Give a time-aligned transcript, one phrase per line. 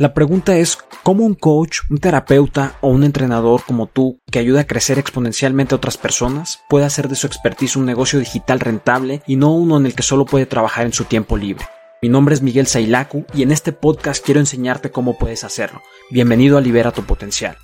[0.00, 4.62] La pregunta es, ¿cómo un coach, un terapeuta o un entrenador como tú, que ayuda
[4.62, 9.20] a crecer exponencialmente a otras personas, puede hacer de su expertise un negocio digital rentable
[9.26, 11.66] y no uno en el que solo puede trabajar en su tiempo libre?
[12.00, 15.82] Mi nombre es Miguel Sailaku y en este podcast quiero enseñarte cómo puedes hacerlo.
[16.10, 17.58] Bienvenido a Libera tu Potencial.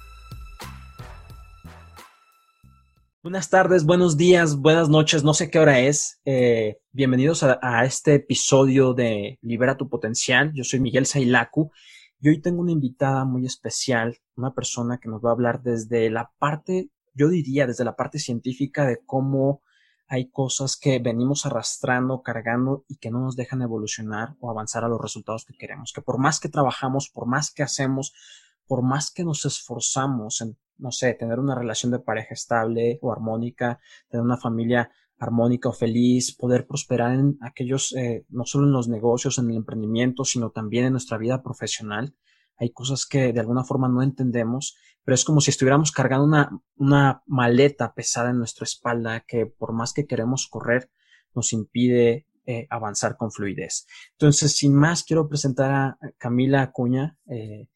[3.22, 6.21] Buenas tardes, buenos días, buenas noches, no sé qué hora es.
[6.26, 10.53] Eh, bienvenidos a, este episodio de Libera tu Potencial.
[10.53, 11.72] Yo soy Miguel Sailaku
[12.20, 16.11] y hoy tengo una invitada muy especial, una persona que nos va a hablar desde
[16.11, 19.62] la parte, yo diría, desde la parte científica de cómo
[20.08, 24.88] hay cosas que venimos arrastrando, cargando y que no nos dejan evolucionar o avanzar a
[24.88, 25.93] los resultados que queremos.
[25.93, 28.12] Que por más que trabajamos, por más que hacemos,
[28.66, 33.12] por más que nos esforzamos en, no sé, tener una relación de pareja estable o
[33.12, 38.72] armónica, tener una familia armónica o feliz, poder prosperar en aquellos, eh, no solo en
[38.72, 42.14] los negocios, en el emprendimiento, sino también en nuestra vida profesional.
[42.58, 46.50] Hay cosas que de alguna forma no entendemos, pero es como si estuviéramos cargando una,
[46.76, 50.91] una maleta pesada en nuestra espalda que por más que queremos correr,
[51.34, 53.86] nos impide eh, avanzar con fluidez.
[54.12, 57.19] Entonces, sin más, quiero presentar a Camila Acuña.
[57.28, 57.69] Eh,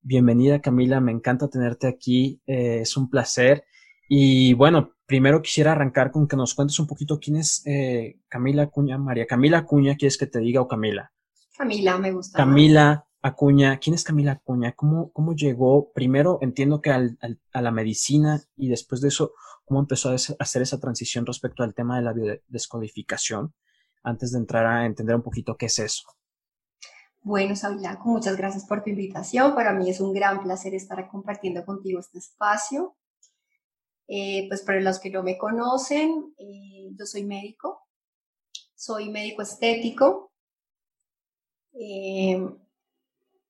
[0.00, 1.00] bienvenida, Camila.
[1.00, 2.42] Me encanta tenerte aquí.
[2.44, 3.64] Eh, es un placer.
[4.08, 8.64] Y bueno, primero quisiera arrancar con que nos cuentes un poquito quién es eh, Camila
[8.64, 11.12] Acuña, María Camila Acuña, ¿quieres que te diga o Camila?
[11.56, 12.36] Camila, me gusta.
[12.36, 14.72] Camila Acuña, ¿quién es Camila Acuña?
[14.72, 15.92] ¿Cómo, cómo llegó?
[15.92, 19.32] Primero entiendo que al, al, a la medicina y después de eso,
[19.64, 23.54] ¿cómo empezó a hacer esa transición respecto al tema de la biodescodificación?
[24.02, 26.04] Antes de entrar a entender un poquito qué es eso.
[27.22, 29.56] Bueno, Sabilaco, muchas gracias por tu invitación.
[29.56, 32.96] Para mí es un gran placer estar compartiendo contigo este espacio.
[34.08, 37.88] Eh, pues para los que no me conocen, eh, yo soy médico,
[38.74, 40.32] soy médico estético,
[41.72, 42.38] eh,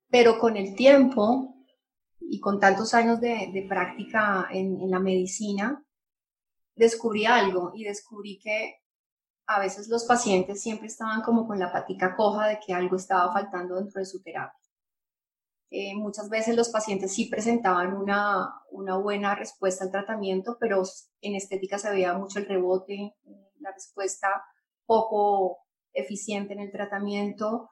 [0.09, 1.55] pero con el tiempo
[2.21, 5.85] y con tantos años de, práctica en, en la medicina,
[6.75, 8.77] descubrí algo y descubrí que
[9.47, 13.33] a veces los pacientes siempre estaban como con la patica coja de que algo estaba
[13.33, 14.66] faltando dentro de su terapia.
[15.71, 20.83] Eh, muchas veces los pacientes sí presentaban una, una, buena respuesta al tratamiento, pero
[21.21, 23.15] en estética se veía mucho el rebote,
[23.59, 24.29] la respuesta
[24.87, 25.59] poco
[25.93, 27.71] eficiente en el tratamiento.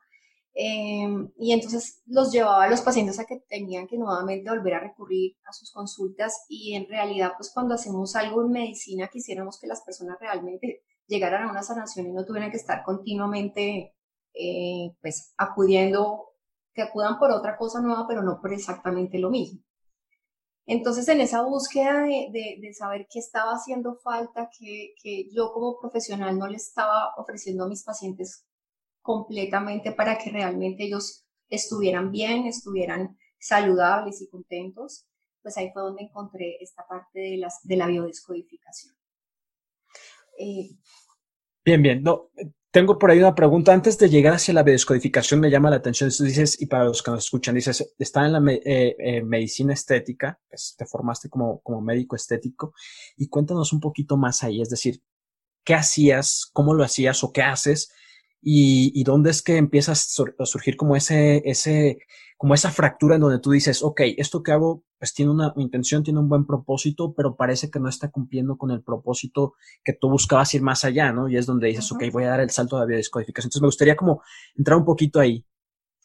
[0.56, 4.81] Eh, y entonces los llevaba a los pacientes a que tenían que nuevamente volver a
[4.81, 9.66] recurrir a sus consultas y en realidad pues cuando hacemos algo en medicina quisiéramos que
[9.66, 13.97] las personas realmente llegaran a una sanación y no tuvieran que estar continuamente
[14.33, 16.34] eh, pues acudiendo
[16.75, 19.61] que acudan por otra cosa nueva, pero no por exactamente lo mismo.
[20.67, 24.95] Entonces, en esa búsqueda de, saber qué estaba haciendo falta, que,
[25.31, 28.47] yo como profesional no le estaba ofreciendo a mis pacientes
[29.03, 35.07] completamente para que realmente ellos estuvieran bien, estuvieran saludables y contentos,
[35.43, 38.95] pues ahí fue donde encontré esta parte de la biodescodificación.
[40.39, 40.71] Eh,
[41.65, 42.03] bien, bien.
[42.03, 42.31] No,
[42.75, 43.73] tengo por ahí una pregunta.
[43.73, 46.11] Antes de llegar hacia la biodescodificación, me llama la atención.
[46.11, 49.73] Tú dices, y para los que nos escuchan, dices, está en la eh, eh, medicina
[49.73, 52.75] estética, pues te formaste como, como médico estético,
[53.17, 54.61] y cuéntanos un poquito más ahí.
[54.61, 55.01] Es decir,
[55.63, 56.51] ¿qué hacías?
[56.53, 57.93] ¿Cómo lo hacías o qué haces?
[58.47, 61.99] Y, y dónde es que empiezas a surgir como ese, ese,
[62.37, 66.03] como esa fractura en donde tú dices, ok, esto que hago, pues tiene una intención,
[66.03, 70.10] tiene un buen propósito, pero parece que no está cumpliendo con el propósito que tú
[70.10, 71.28] buscabas ir más allá, ¿no?
[71.28, 72.06] Y es donde dices, uh -huh.
[72.06, 73.49] ok, voy a dar el salto de la biodescodificación.
[73.49, 74.22] Entonces me gustaría como
[74.54, 75.47] entrar un poquito ahí.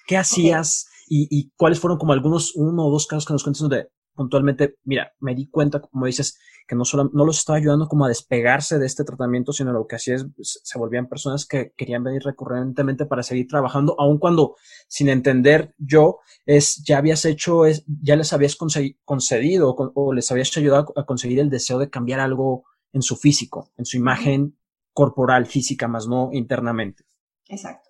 [0.07, 1.27] ¿Qué hacías okay.
[1.29, 3.89] y, y, cuáles fueron como algunos, uno o dos casos que nos cuentes donde
[4.19, 6.37] puntualmente, mira, me di cuenta, como dices,
[6.67, 9.87] que no solo no los estaba ayudando como a despegarse de este tratamiento, sino lo
[9.87, 14.55] que hacía es se volvían personas que querían venir recurrentemente para seguir trabajando, aun cuando
[14.87, 20.31] sin entender yo es ya habías hecho es ya les habías concedido o, o les
[20.31, 24.57] habías ayudado a conseguir el deseo de cambiar algo en su físico, en su imagen
[24.93, 27.05] corporal, física, más no internamente.
[27.47, 27.88] Exacto.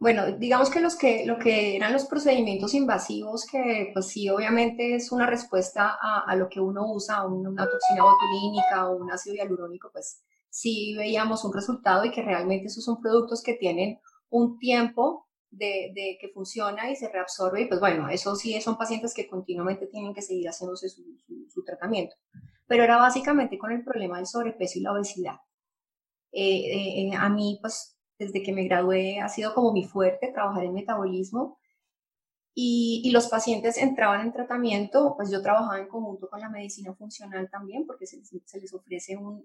[0.00, 4.94] Bueno, digamos que, los que lo que eran los procedimientos invasivos, que pues sí, obviamente
[4.94, 9.36] es una respuesta a, a lo que uno usa, una toxina botulínica o un ácido
[9.36, 14.00] hialurónico, pues sí veíamos un resultado y que realmente esos son productos que tienen
[14.30, 18.78] un tiempo de, de, que funciona y se reabsorbe y pues bueno, eso sí son
[18.78, 22.16] pacientes que continuamente tienen que seguir haciéndose su, tratamiento.
[22.66, 25.36] Pero era básicamente con el problema del sobrepeso y la obesidad.
[26.32, 30.64] Eh, eh, a mí pues desde que me gradué ha sido como mi fuerte trabajar
[30.64, 31.58] en metabolismo
[32.54, 36.92] y, y, los pacientes entraban en tratamiento, pues yo trabajaba en conjunto con la medicina
[36.94, 39.42] funcional también porque se, se les ofrece un,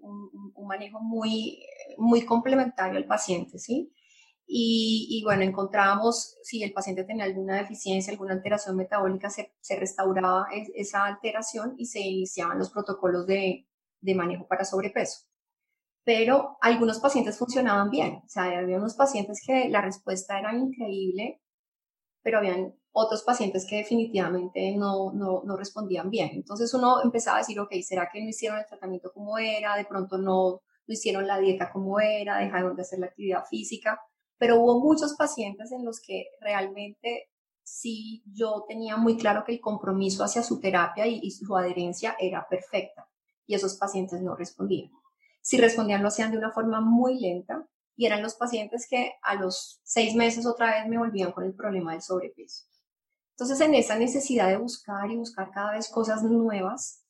[0.66, 1.64] manejo muy,
[1.96, 3.92] muy complementario al paciente, ¿sí?
[4.48, 11.04] Y, bueno, encontrábamos si el paciente tenía alguna deficiencia, alguna alteración metabólica, se, restauraba esa
[11.06, 13.66] alteración y se iniciaban los protocolos de,
[14.00, 15.26] de manejo para sobrepeso.
[16.06, 21.40] Pero algunos pacientes funcionaban bien, o sea, había unos pacientes que la respuesta era increíble,
[22.22, 26.30] pero habían otros pacientes que definitivamente no, no, no, respondían bien.
[26.32, 29.76] Entonces uno empezaba a decir, ok, ¿será que no hicieron el tratamiento como era?
[29.76, 34.00] De pronto no, no hicieron la dieta como era, dejaron de hacer la actividad física,
[34.38, 37.30] pero hubo muchos pacientes en los que realmente
[37.64, 42.16] sí yo tenía muy claro que el compromiso hacia su terapia y, y su adherencia
[42.20, 43.08] era perfecta
[43.44, 44.92] y esos pacientes no respondían.
[45.46, 49.36] Si respondían lo hacían de una forma muy lenta y eran los pacientes que a
[49.36, 52.64] los seis meses otra vez me volvían con el problema del sobrepeso.
[53.30, 57.04] Entonces, en esa necesidad de buscar y buscar cada vez cosas nuevas,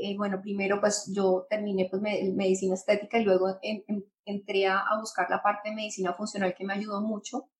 [0.00, 3.58] eh, bueno, primero pues yo terminé pues medicina estética y luego
[4.24, 7.50] entré a, buscar la parte de medicina funcional que me ayudó mucho,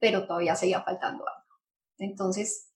[0.00, 1.54] pero todavía seguía faltando algo.
[1.98, 2.72] Entonces,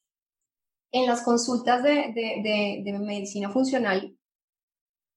[0.92, 4.16] en las consultas de, de medicina funcional,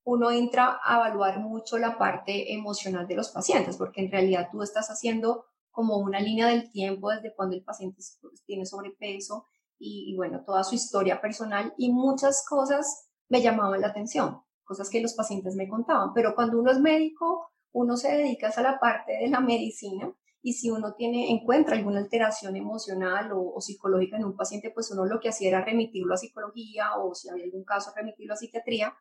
[0.05, 4.61] uno entra a evaluar mucho la parte emocional de los pacientes, porque en realidad tú
[4.61, 9.47] estás haciendo como una línea del tiempo desde cuando el paciente pues, tiene sobrepeso
[9.77, 15.01] y, bueno, toda su historia personal y muchas cosas me llamaban la atención, cosas que
[15.01, 16.13] los pacientes me contaban.
[16.13, 20.53] Pero cuando uno es médico, uno se dedica a la parte de la medicina y
[20.53, 25.19] si uno tiene, encuentra alguna alteración emocional o, psicológica en un paciente, pues uno lo
[25.19, 28.93] que hacía era remitirlo a psicología o si había algún caso, remitirlo a psiquiatría,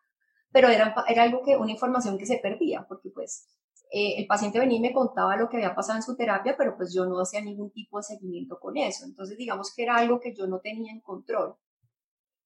[0.55, 3.49] pero era, era algo que, una información que se perdía, porque pues
[3.91, 6.77] eh, el paciente venía y me contaba lo que había pasado en su terapia, pero
[6.77, 9.05] pues yo no hacía ningún tipo de seguimiento con eso.
[9.05, 11.56] Entonces, digamos que era algo que yo no tenía en control.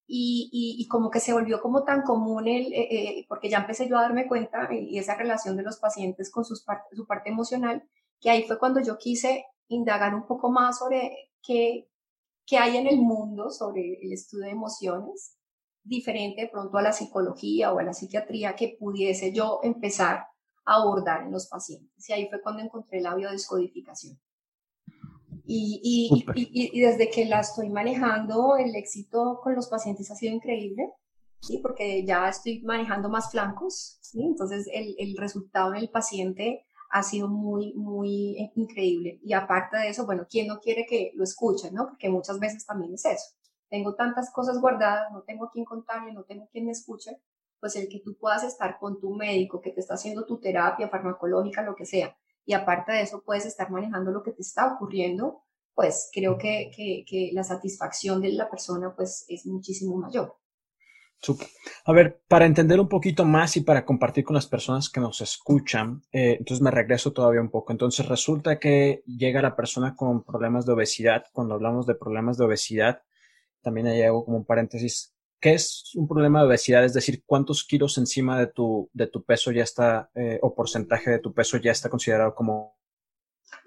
[0.07, 3.87] Y, y, como que se volvió como tan común, el, eh, eh, porque ya empecé
[3.87, 7.87] yo a darme cuenta y esa relación de los pacientes con sus su parte emocional,
[8.21, 11.91] que ahí fue cuando yo quise indagar un poco más sobre qué,
[12.47, 15.38] qué hay en el mundo sobre el estudio de emociones,
[15.88, 20.26] diferente de pronto a la psicología o a la psiquiatría, que pudiese yo empezar
[20.69, 22.08] abordar en los pacientes.
[22.08, 24.19] Y ahí fue cuando encontré la biodescodificación.
[25.44, 30.35] Y, y, y, desde que la estoy manejando, el éxito con los pacientes ha sido
[30.35, 30.93] increíble,
[31.40, 31.58] ¿sí?
[31.62, 34.23] porque ya estoy manejando más flancos, ¿sí?
[34.23, 39.20] entonces el, el resultado en el paciente ha sido muy, muy increíble.
[39.23, 41.75] Y aparte de eso, bueno, ¿quién no quiere que lo escuchen?
[41.75, 41.87] ¿no?
[41.88, 43.38] Porque muchas veces también es eso.
[43.69, 47.20] Tengo tantas cosas guardadas, no tengo quien contarle, no tengo quien me escuche,
[47.61, 50.88] pues el que tú puedas estar con tu médico que te está haciendo tu terapia
[50.88, 52.17] farmacológica, lo que sea,
[52.49, 55.43] y aparte de eso puedes estar manejando lo que te está ocurriendo,
[55.75, 60.35] pues creo que, que, la satisfacción de la persona pues es muchísimo mayor.
[61.85, 65.21] A ver, para entender un poquito más y para compartir con las personas que nos
[65.21, 67.71] escuchan, eh, entonces me regreso todavía un poco.
[67.71, 71.26] Entonces resulta que llega la persona con problemas de obesidad.
[71.32, 73.03] Cuando hablamos de problemas de obesidad,
[73.69, 76.85] también hay algo como un paréntesis ¿Qué es un problema de obesidad?
[76.85, 81.11] Es decir, ¿cuántos kilos encima de tu, de tu peso ya está, eh, o porcentaje
[81.11, 82.76] de tu peso ya está considerado como...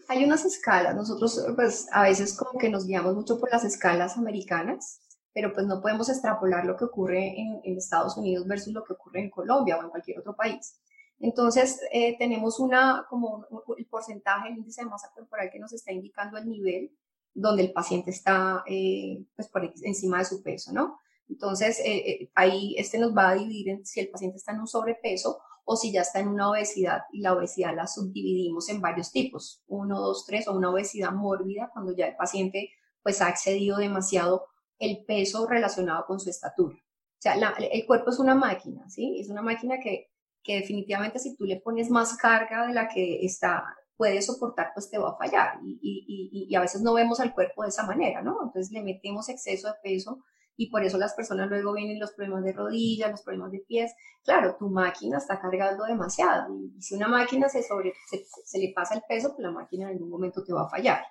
[0.10, 0.94] Hay unas escalas.
[0.96, 5.00] Nosotros, pues, a veces como que nos guiamos mucho por las escalas americanas,
[5.34, 8.92] pero pues no podemos extrapolar lo que ocurre en, en Estados Unidos versus lo que
[8.92, 10.78] ocurre en Colombia o en cualquier otro país.
[11.20, 13.46] Entonces, eh, tenemos una, como
[13.78, 16.92] el porcentaje, el índice de masa corporal que nos está indicando el nivel
[17.34, 21.00] donde el paciente está, eh, pues, por encima de su peso, ¿no?
[21.30, 24.60] Entonces, eh, eh, ahí este nos va a dividir en si el paciente está en
[24.60, 28.82] un sobrepeso o si ya está en una obesidad y la obesidad la subdividimos en
[28.82, 32.72] varios tipos, uno, dos, tres, o una obesidad mórbida cuando ya el paciente
[33.02, 34.48] pues ha excedido demasiado
[34.78, 36.76] el peso relacionado con su estatura.
[36.76, 39.20] O sea, el cuerpo es una máquina, ¿sí?
[39.20, 40.10] Es una máquina que,
[40.44, 43.64] que definitivamente si tú le pones más carga de la que está
[44.02, 45.60] puede soportar, pues te va a fallar.
[45.64, 48.36] Y, y, y, a veces no vemos al cuerpo de esa manera, ¿no?
[48.42, 50.24] Entonces le metemos exceso de peso
[50.58, 53.94] y por eso las personas luego vienen los problemas de rodillas, los problemas de pies.
[54.24, 58.96] Claro, tu máquina está cargando demasiado y si una máquina se, sobre, se, le pasa
[58.96, 61.06] el peso, pues la máquina en algún momento te va a fallar.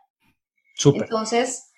[0.85, 1.70] Entonces,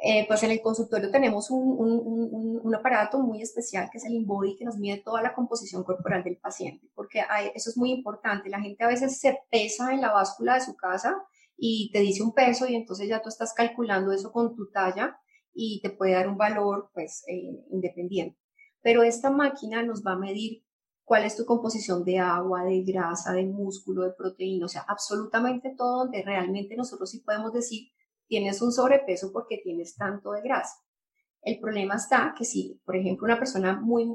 [0.00, 4.14] eh, pues en el consultorio tenemos un, un, un, aparato muy especial que es el
[4.14, 7.24] InBody que nos mide toda la composición corporal del paciente, porque
[7.54, 8.48] eso es muy importante.
[8.48, 11.16] La gente a veces se pesa en la báscula de su casa
[11.56, 15.18] y te dice un peso y entonces ya tú estás calculando eso con tu talla
[15.52, 18.38] y te puede dar un valor pues eh, independiente.
[18.80, 20.62] Pero esta máquina nos va a medir
[21.02, 25.74] cuál es tu composición de agua, de grasa, de músculo, de proteína, o sea, absolutamente
[25.76, 27.88] todo donde realmente nosotros sí podemos decir
[28.28, 30.76] tienes un sobrepeso porque tienes tanto de grasa.
[31.42, 34.06] El problema está que si, por ejemplo, una persona muy,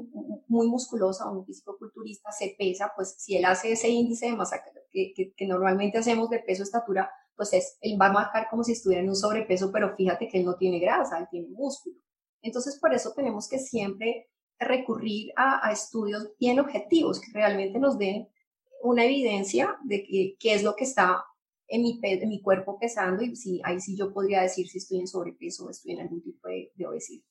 [0.46, 4.62] muy musculosa o un físico-culturista se pesa, pues si él hace ese índice de masa
[4.92, 8.72] que, que, que normalmente hacemos de peso-estatura, pues es, él va a marcar como si
[8.72, 11.96] estuviera en un sobrepeso, pero fíjate que él no tiene grasa, él tiene músculo.
[12.42, 14.28] Entonces, por eso tenemos que siempre
[14.58, 18.28] recurrir a, estudios bien objetivos que realmente nos den
[18.82, 21.24] una evidencia de qué es lo que está
[21.68, 25.00] en mi, en mi cuerpo pesando y si ahí sí yo podría decir si estoy
[25.00, 27.24] en sobrepeso o estoy en algún tipo de, obesidad.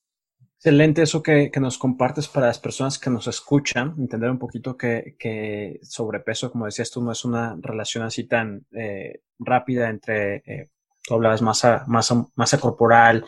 [0.56, 4.76] Excelente eso que, que, nos compartes para las personas que nos escuchan, entender un poquito
[4.76, 10.36] que, que sobrepeso, como decías tú, no es una relación así tan eh, rápida entre
[10.46, 10.70] eh,
[11.06, 13.24] tú hablabas masa, masa, masa corporal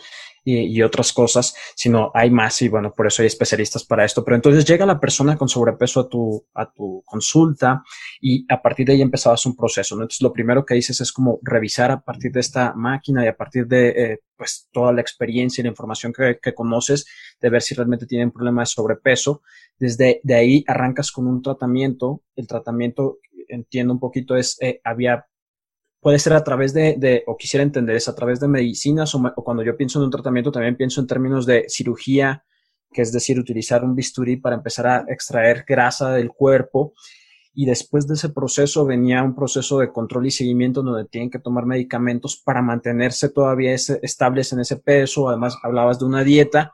[0.48, 4.24] y, otras cosas, sino hay más y bueno, por eso hay especialistas para esto.
[4.24, 7.82] Pero entonces llega la persona con sobrepeso a tu, a tu consulta
[8.20, 9.96] y a partir de ahí empezabas un proceso.
[9.96, 10.02] ¿no?
[10.02, 13.36] Entonces lo primero que dices es como revisar a partir de esta máquina y a
[13.36, 17.06] partir de eh, pues toda la experiencia y la información que, que conoces
[17.40, 19.42] de ver si realmente tienen problema de sobrepeso.
[19.78, 22.22] Desde de ahí arrancas con un tratamiento.
[22.36, 23.18] El tratamiento,
[23.48, 25.26] entiendo un poquito, es, eh, había
[26.06, 29.64] puede ser a través de, o quisiera entender, es a través de medicinas o, cuando
[29.64, 32.44] yo pienso en un tratamiento también pienso en términos de cirugía,
[32.92, 36.94] que es decir, utilizar un bisturí para empezar a extraer grasa del cuerpo.
[37.54, 41.40] Y después de ese proceso venía un proceso de control y seguimiento donde tienen que
[41.40, 45.28] tomar medicamentos para mantenerse todavía estables en ese peso.
[45.28, 46.72] Además, hablabas de una dieta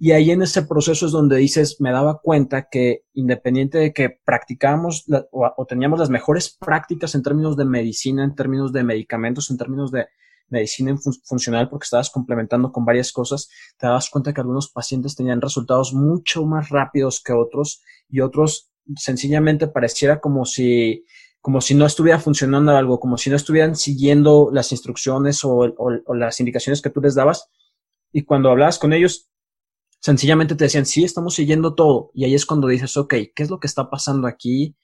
[0.00, 4.10] y ahí en ese proceso es donde dices, me daba cuenta que independiente de que
[4.24, 9.58] practicábamos o, teníamos las mejores prácticas en términos de medicina, en términos de medicamentos, en
[9.58, 10.06] términos de
[10.50, 15.40] medicina funcional, porque estabas complementando con varias cosas, te dabas cuenta que algunos pacientes tenían
[15.40, 21.04] resultados mucho más rápidos que otros y otros sencillamente pareciera como si
[21.40, 26.14] como si no estuviera funcionando algo, como si no estuvieran siguiendo las instrucciones o, o
[26.14, 27.48] las indicaciones que tú les dabas.
[28.12, 29.30] Y cuando hablabas con ellos,
[30.00, 32.10] sencillamente te decían, sí, estamos siguiendo todo.
[32.14, 34.76] Y ahí es cuando dices, ok, ¿qué es lo que está pasando aquí?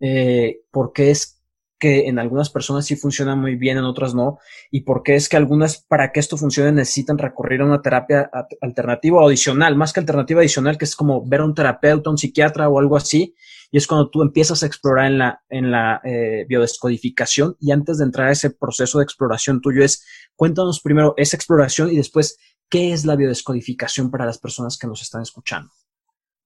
[0.00, 1.42] Eh, ¿Por qué es
[1.78, 4.38] que en algunas personas sí funciona muy bien, en otras no?
[4.70, 8.30] ¿Y por qué es que algunas, para que esto funcione, necesitan recurrir a una terapia
[8.60, 9.76] alternativa o adicional?
[9.76, 12.96] Más que alternativa adicional, que es como ver a un terapeuta, un psiquiatra o algo
[12.96, 13.34] así.
[13.70, 17.56] Y es cuando tú empiezas a explorar en la, en la eh, biodescodificación.
[17.60, 20.04] Y antes de entrar a ese proceso de exploración tuyo es,
[20.34, 25.00] cuéntanos primero esa exploración y después ¿Qué es la biodescodificación para las personas que nos
[25.00, 25.70] están escuchando?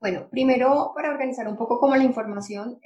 [0.00, 2.80] Bueno, primero para organizar un poco como la información,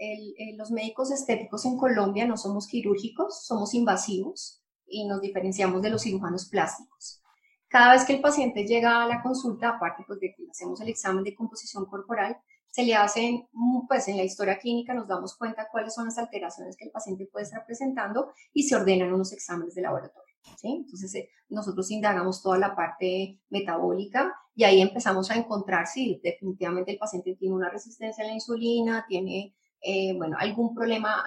[0.57, 6.03] los médicos estéticos en Colombia no somos quirúrgicos, somos invasivos y nos diferenciamos de los
[6.03, 7.23] cirujanos plásticos.
[7.69, 10.89] Cada vez que el paciente llega a la consulta, aparte pues, de que hacemos el
[10.89, 12.37] examen de composición corporal,
[12.71, 13.49] se le hacen,
[13.89, 17.29] pues en la historia clínica nos damos cuenta cuáles son las alteraciones que el paciente
[17.31, 20.34] puede estar presentando y se ordenan unos exámenes de laboratorio.
[20.63, 26.93] Entonces, eh, nosotros indagamos toda la parte metabólica y ahí empezamos a encontrar si definitivamente
[26.93, 31.25] el paciente tiene una resistencia a la insulina, tiene, eh, bueno, algún problema,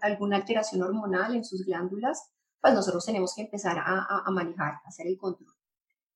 [0.00, 4.88] alguna alteración hormonal en sus glándulas, pues nosotros tenemos que empezar a, a, manejar, a
[4.88, 5.52] hacer el control.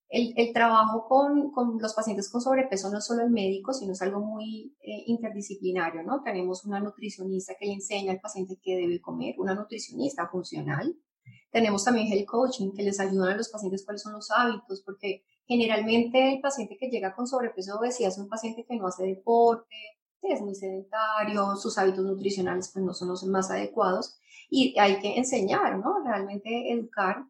[0.09, 3.93] El, el trabajo con, con, los pacientes con sobrepeso no es solo el médico, sino
[3.93, 6.21] es algo muy eh, interdisciplinario, ¿no?
[6.21, 10.95] Tenemos una nutricionista que le enseña al paciente qué debe comer, una nutricionista funcional,
[11.53, 15.23] tenemos también el coaching que les ayuda a los pacientes cuáles son los hábitos, porque
[15.45, 19.03] generalmente el paciente que llega con sobrepeso o obesidad es un paciente que no hace
[19.03, 19.75] deporte,
[20.23, 24.17] es muy sedentario, sus hábitos nutricionales pues no son los más adecuados
[24.49, 26.03] y hay que enseñar, ¿no?
[26.03, 27.23] Realmente educar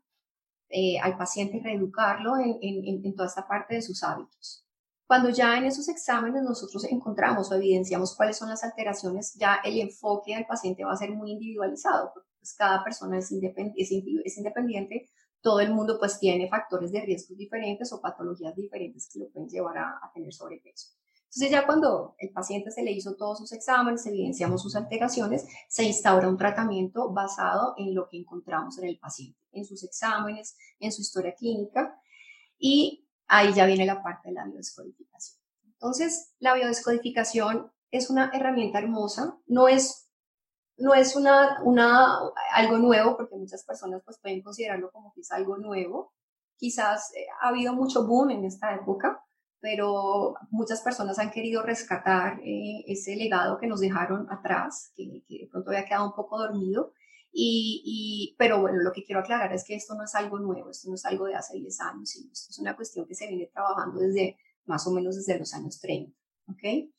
[0.70, 4.66] eh, al paciente, reeducarlo en, en, en toda esta parte de sus hábitos.
[5.06, 9.82] Cuando ya en esos exámenes nosotros encontramos o evidenciamos cuáles son las alteraciones, ya el
[9.82, 15.10] enfoque al paciente va a ser muy individualizado, pues cada persona es, independiente,
[15.40, 19.48] todo el mundo pues tiene factores de riesgo diferentes o patologías diferentes que lo pueden
[19.48, 20.90] llevar a, tener sobrepeso.
[21.24, 25.86] Entonces ya cuando el paciente se le hizo todos sus exámenes, evidenciamos sus alteraciones, se
[25.86, 30.92] instaura un tratamiento basado en lo que encontramos en el paciente, en sus exámenes, en
[30.92, 31.98] su historia clínica
[32.58, 35.40] y ahí ya viene la parte de la biodescodificación.
[35.64, 40.03] Entonces, la biodescodificación es una herramienta hermosa, no es
[40.78, 42.18] no es una, una,
[42.54, 46.14] algo nuevo, porque muchas personas pues, pueden considerarlo como que es algo nuevo.
[46.58, 49.24] Quizás eh, ha habido mucho boom en esta época,
[49.60, 55.40] pero muchas personas han querido rescatar eh, ese legado que nos dejaron atrás, que, que,
[55.40, 56.94] de pronto había quedado un poco dormido.
[57.32, 60.70] Y, y, pero bueno, lo que quiero aclarar es que esto no es algo nuevo,
[60.70, 63.28] esto no es algo de hace 10 años, sino esto es una cuestión que se
[63.28, 66.16] viene trabajando desde más o menos desde los años 30.
[66.50, 66.94] ¿ok?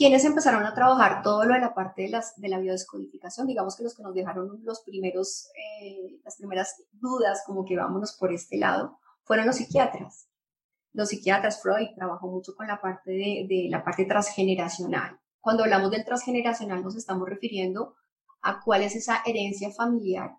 [0.00, 3.76] Quienes empezaron a trabajar todo lo de la parte de, las, de la biodescodificación, digamos
[3.76, 5.50] que los que nos dejaron los primeros,
[5.82, 10.26] eh, las primeras dudas, como que vámonos por este lado, fueron los psiquiatras.
[10.94, 15.20] Los psiquiatras, Freud trabajó mucho con la parte de, de la parte transgeneracional.
[15.38, 17.94] Cuando hablamos del transgeneracional nos estamos refiriendo
[18.40, 20.30] a cuál es esa herencia familiar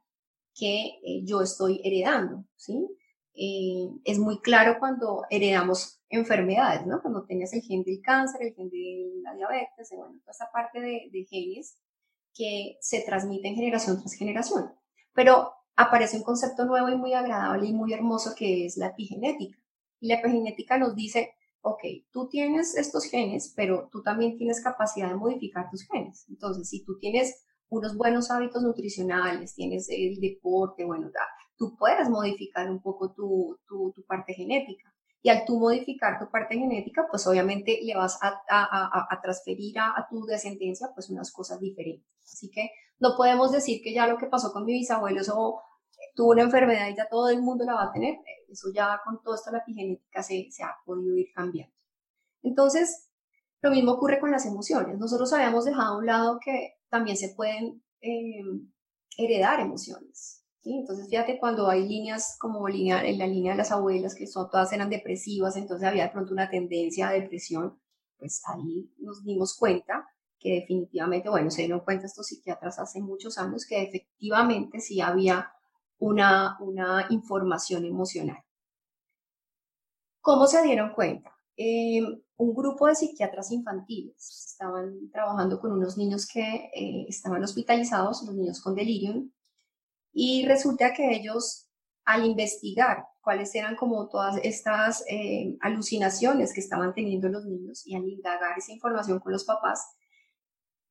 [0.55, 2.87] que eh, yo estoy heredando, ¿sí?
[3.33, 7.01] Eh, es muy claro cuando heredamos enfermedades, ¿no?
[7.01, 10.81] Cuando tienes el gen del cáncer, el gen de la diabetes, bueno, toda esa parte
[10.81, 11.77] de, de genes
[12.33, 14.71] que se transmiten generación tras generación.
[15.13, 19.57] Pero aparece un concepto nuevo y muy agradable y muy hermoso que es la epigenética.
[19.99, 25.09] Y la epigenética nos dice, ok, tú tienes estos genes, pero tú también tienes capacidad
[25.09, 26.25] de modificar tus genes.
[26.29, 31.09] Entonces, si tú tienes unos buenos hábitos nutricionales, tienes el deporte, bueno,
[31.61, 34.91] tú puedes modificar un poco tu, tu, parte genética.
[35.21, 39.77] Y al tú modificar tu parte genética, pues obviamente le vas a, a, a transferir
[39.77, 42.09] a, tu descendencia pues unas cosas diferentes.
[42.23, 45.61] Así que no podemos decir que ya lo que pasó con mi bisabuelo, eso
[46.15, 48.15] tuvo una enfermedad y ya todo el mundo la va a tener.
[48.49, 51.75] Eso ya con todo esto la epigenética se, se ha podido ir cambiando.
[52.41, 53.11] Entonces,
[53.61, 54.97] lo mismo ocurre con las emociones.
[54.97, 58.41] Nosotros habíamos dejado a un lado que también se pueden eh,
[59.15, 60.40] heredar emociones.
[60.61, 60.77] ¿Sí?
[60.79, 64.49] Entonces, fíjate cuando hay líneas como línea, en la línea de las abuelas, que son,
[64.49, 67.79] todas eran depresivas, entonces había de pronto una tendencia a depresión,
[68.17, 70.07] pues ahí nos dimos cuenta
[70.39, 75.51] que definitivamente, bueno, se dieron cuenta estos psiquiatras hace muchos años que efectivamente sí había
[75.99, 78.43] una, una información emocional.
[80.19, 81.31] ¿Cómo se dieron cuenta?
[81.57, 82.01] Eh,
[82.37, 88.35] un grupo de psiquiatras infantiles estaban trabajando con unos niños que eh, estaban hospitalizados, los
[88.35, 89.31] niños con delirium,
[90.13, 91.69] y resulta que ellos,
[92.05, 97.95] al investigar cuáles eran como todas estas eh, alucinaciones que estaban teniendo los niños y
[97.95, 99.95] al indagar esa información con los papás,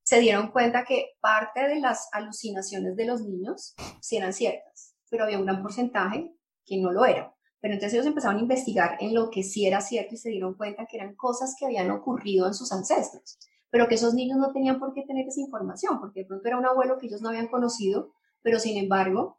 [0.02, 5.24] se dieron cuenta que parte de las alucinaciones de los niños sí eran ciertas, pero
[5.24, 6.34] había un gran porcentaje
[6.64, 7.34] que no lo era.
[7.60, 10.54] Pero entonces ellos empezaron a investigar en lo que sí era cierto y se dieron
[10.54, 13.38] cuenta que eran cosas que habían ocurrido en sus ancestros,
[13.70, 16.58] pero que esos niños no tenían por qué tener esa información, porque de pronto era
[16.58, 19.38] un abuelo que ellos no habían conocido, pero sin embargo,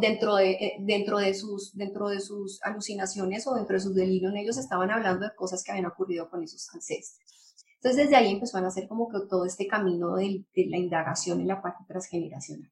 [0.00, 4.32] dentro de, eh, dentro de, sus, dentro de sus alucinaciones o dentro de sus delirios,
[4.34, 7.24] ellos estaban hablando de cosas que habían ocurrido con esos ancestros.
[7.76, 11.40] Entonces desde ahí empezó a hacer como que todo este camino de, de la indagación
[11.40, 12.70] en la parte transgeneracional.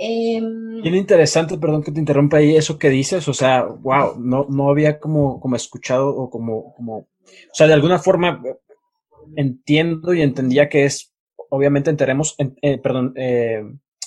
[0.00, 4.46] Em, Bien interesante, perdón que te interrumpa ahí eso que dices, o sea, wow, no,
[4.48, 8.56] no había como, como escuchado o como, como, o sea, de alguna forma eh,
[9.34, 11.12] entiendo y entendía que es,
[11.50, 13.62] obviamente enteremos, eh, perdón, eh,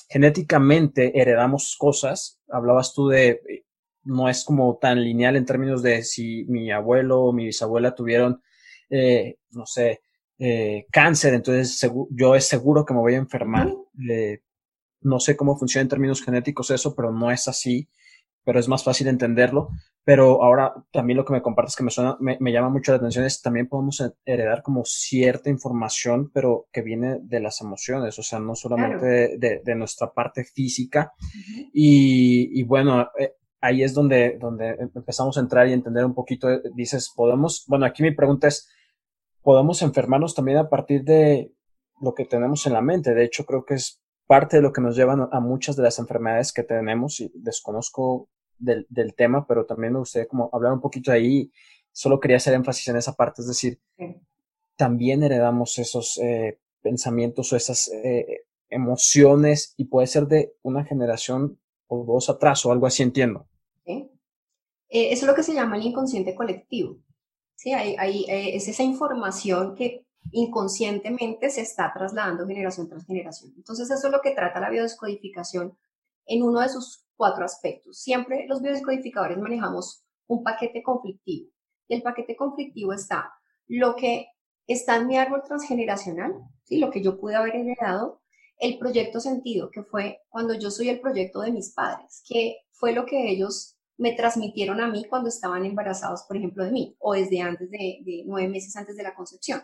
[0.10, 3.64] genéticamente heredamos cosas, hablabas tú de,
[4.04, 8.42] no es como tan lineal en términos de si mi abuelo o mi bisabuela tuvieron,
[9.52, 10.02] no sé,
[10.92, 13.74] cáncer, entonces yo es seguro que me voy a enfermar.
[15.02, 17.88] No sé cómo funciona en términos genéticos eso, pero no es así,
[18.44, 19.70] pero es más fácil entenderlo.
[20.04, 23.24] Pero ahora también lo que me compartes que me suena, me, llama mucho la atención
[23.24, 28.40] es también podemos heredar como cierta información, pero que viene de las emociones, o sea,
[28.40, 31.14] no solamente de, nuestra parte física.
[31.72, 36.62] y, bueno, eh, ahí es donde, donde empezamos a entrar y entender un poquito, eh,
[36.76, 38.68] dices, podemos, bueno, aquí mi pregunta es,
[39.44, 41.54] ¿podemos enfermarnos también a partir de
[42.02, 43.14] lo que tenemos en la mente?
[43.14, 44.01] De hecho, creo que es
[44.32, 48.30] parte de lo que nos lleva a muchas de las enfermedades que tenemos y desconozco
[48.58, 51.52] del, tema, pero también me gustaría como hablar un poquito ahí.
[51.92, 53.82] Solo quería hacer énfasis en esa parte, es decir,
[54.78, 61.60] también heredamos esos eh, pensamientos o esas eh, emociones y puede ser de una generación
[61.88, 63.50] o dos atrás o algo así, entiendo.
[63.86, 64.08] Eh,
[64.88, 67.00] eso es lo que se llama el inconsciente colectivo.
[67.56, 73.54] Sí, hay, es esa información que inconscientemente se está trasladando generación tras generación.
[73.58, 75.78] Entonces, eso es lo que trata la biodescodificación
[76.26, 78.00] en uno de sus cuatro aspectos.
[78.00, 81.50] Siempre los biodescodificadores manejamos un paquete conflictivo.
[81.88, 83.34] Y el paquete conflictivo está
[83.68, 84.28] lo que
[84.68, 86.78] está en mi árbol transgeneracional, ¿sí?
[86.78, 88.22] lo que yo pude haber heredado,
[88.58, 92.94] el proyecto sentido, que fue cuando yo soy el proyecto de mis padres, que fue
[92.94, 97.14] lo que ellos me transmitieron a mí cuando estaban embarazados, por ejemplo, de mí, o
[97.14, 99.62] desde antes de, de nueve meses antes de la concepción.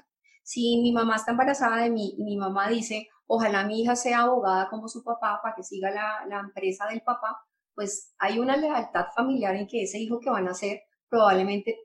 [0.47, 4.21] Si mi mamá está embarazada de mí y mi mamá dice, ojalá mi hija sea
[4.21, 7.37] abogada como su papá para que siga la, la empresa del papá,
[7.75, 11.79] pues hay una lealtad familiar en que ese hijo que van a ser probablemente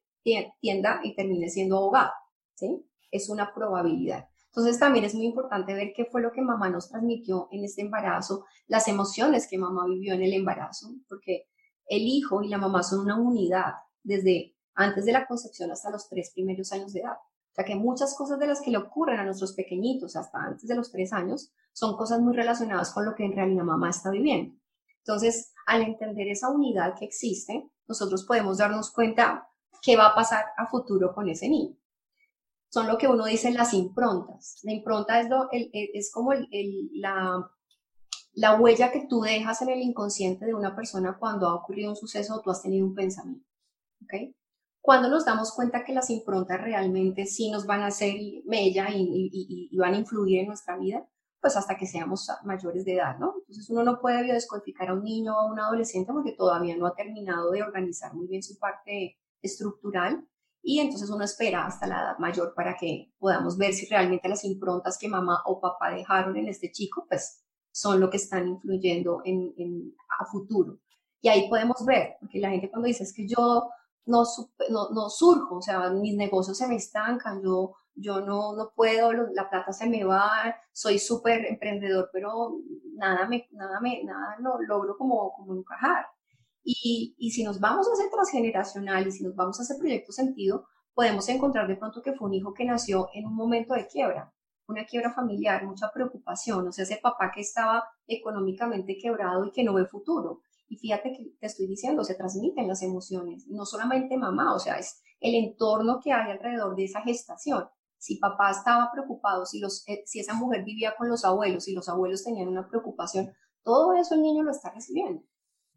[0.60, 2.12] tienda y termine siendo abogado,
[2.54, 2.86] ¿sí?
[3.10, 4.28] Es una probabilidad.
[4.46, 7.82] Entonces también es muy importante ver qué fue lo que mamá nos transmitió en este
[7.82, 11.48] embarazo, las emociones que mamá vivió en el embarazo, porque
[11.86, 13.72] el hijo y la mamá son una unidad
[14.04, 17.16] desde antes de la concepción hasta los tres primeros años de edad.
[17.52, 20.66] O sea que muchas cosas de las que le ocurren a nuestros pequeñitos hasta antes
[20.66, 24.10] de los tres años son cosas muy relacionadas con lo que en realidad mamá está
[24.10, 24.54] viviendo.
[24.98, 29.48] Entonces, al entender esa unidad que existe, nosotros podemos darnos cuenta
[29.82, 31.76] qué va a pasar a futuro con ese niño.
[32.70, 34.60] Son lo que uno dice las improntas.
[34.62, 36.32] La impronta es, lo, es como
[38.32, 41.96] la huella que tú dejas en el inconsciente de una persona cuando ha ocurrido un
[41.96, 43.46] suceso o tú has tenido un pensamiento.
[44.04, 44.34] ¿okay?
[44.82, 48.14] Cuando nos damos cuenta que las improntas realmente sí nos van a hacer
[48.44, 51.06] mella y, y, van a influir en nuestra vida,
[51.40, 53.34] pues hasta que seamos mayores de edad, ¿no?
[53.38, 56.86] Entonces uno no puede biodescodificar a un niño o a un adolescente porque todavía no
[56.86, 60.26] ha terminado de organizar muy bien su parte estructural
[60.62, 64.44] y entonces uno espera hasta la edad mayor para que podamos ver si realmente las
[64.44, 69.22] improntas que mamá o papá dejaron en este chico, pues son lo que están influyendo
[69.24, 70.78] en, en a futuro.
[71.20, 73.70] Y ahí podemos ver, porque la gente cuando dice es que yo
[74.06, 74.24] no,
[74.70, 79.12] no, no surjo, o sea, mis negocios se me estancan, yo, yo no, no puedo,
[79.12, 82.58] la plata se me va, soy súper emprendedor, pero
[82.94, 86.06] nada me, nada me, nada lo logro como, como encajar.
[86.64, 90.12] Y, y si nos vamos a hacer transgeneracional y si nos vamos a hacer proyecto
[90.12, 93.86] sentido, podemos encontrar de pronto que fue un hijo que nació en un momento de
[93.86, 94.32] quiebra,
[94.68, 99.64] una quiebra familiar, mucha preocupación, o sea, ese papá que estaba económicamente quebrado y que
[99.64, 100.42] no ve futuro.
[100.72, 104.78] Y fíjate que te estoy diciendo, se transmiten las emociones, no solamente mamá, o sea,
[104.78, 107.64] es el entorno que hay alrededor de esa gestación.
[107.98, 111.74] Si papá estaba preocupado, si, los, eh, si esa mujer vivía con los abuelos, si
[111.74, 115.22] los abuelos tenían una preocupación, todo eso el niño lo está recibiendo.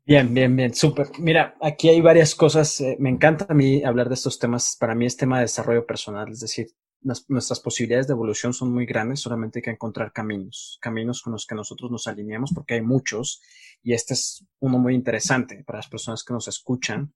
[0.06, 1.10] Bien, bien, bien, súper.
[1.20, 2.80] Mira, aquí hay varias cosas.
[2.80, 4.78] Eh, me encanta a mí hablar de estos temas.
[4.80, 6.68] Para mí es tema de desarrollo personal, es decir,
[7.28, 11.46] nuestras posibilidades de evolución son muy grandes, solamente hay que encontrar caminos, caminos con los
[11.46, 13.42] que nosotros nos alineamos, porque hay muchos,
[13.84, 17.14] y este es uno muy interesante para las personas que nos escuchan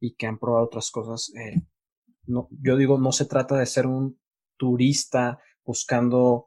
[0.00, 1.32] y que han probado otras cosas.
[1.36, 1.60] Eh,
[2.26, 4.18] no, yo digo, no se trata de ser un
[4.56, 6.46] turista buscando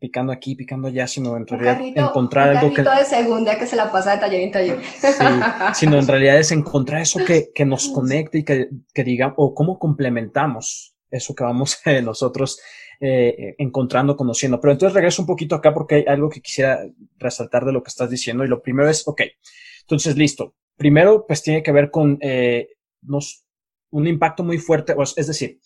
[0.00, 2.82] picando aquí, picando allá, sino en realidad encontrar algo que...
[2.82, 4.82] de segunda que se la pasa de taller en taller.
[4.82, 5.24] Sí,
[5.74, 9.54] sino en realidad es encontrar eso que, que nos conecte y que, que diga, o
[9.54, 12.60] cómo complementamos eso que vamos eh, nosotros
[13.00, 14.60] eh, encontrando, conociendo.
[14.60, 16.84] Pero entonces regreso un poquito acá porque hay algo que quisiera
[17.18, 19.22] resaltar de lo que estás diciendo y lo primero es, ok,
[19.82, 20.54] entonces listo.
[20.76, 22.68] Primero, pues tiene que ver con eh,
[23.02, 23.44] nos,
[23.90, 25.60] un impacto muy fuerte, es decir,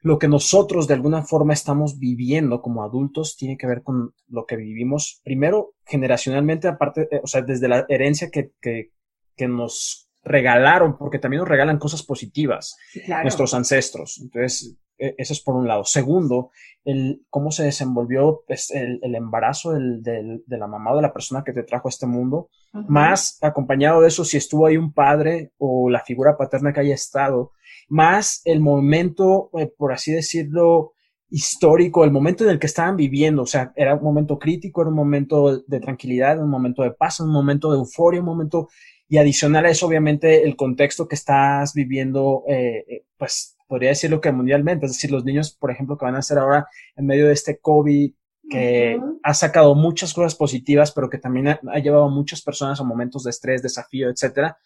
[0.00, 4.46] lo que nosotros de alguna forma estamos viviendo como adultos tiene que ver con lo
[4.46, 8.92] que vivimos primero generacionalmente, aparte, eh, o sea, desde la herencia que, que,
[9.36, 12.76] que nos regalaron, porque también nos regalan cosas positivas
[13.22, 14.18] nuestros ancestros.
[14.20, 15.84] Entonces, eso es por un lado.
[15.84, 16.50] Segundo,
[16.84, 21.02] el cómo se desenvolvió pues, el, el, embarazo del, del, de la mamá o de
[21.02, 24.76] la persona que te trajo a este mundo, más acompañado de eso, si estuvo ahí
[24.76, 27.52] un padre o la figura paterna que haya estado,
[27.88, 30.92] más el momento, eh, por así decirlo,
[31.30, 34.90] histórico, el momento en el que estaban viviendo, o sea, era un momento crítico, era
[34.90, 38.68] un momento de tranquilidad, un momento de paz, un momento de euforia, un momento,
[39.08, 44.20] y adicional a eso, obviamente, el contexto que estás viviendo, eh, eh pues podría decirlo
[44.20, 47.26] que mundialmente, es decir, los niños, por ejemplo, que van a ser ahora en medio
[47.26, 48.12] de este COVID,
[48.50, 52.84] que ha sacado muchas cosas positivas, pero que también ha, llevado a muchas personas a
[52.84, 54.56] momentos de estrés, desafío, etcétera.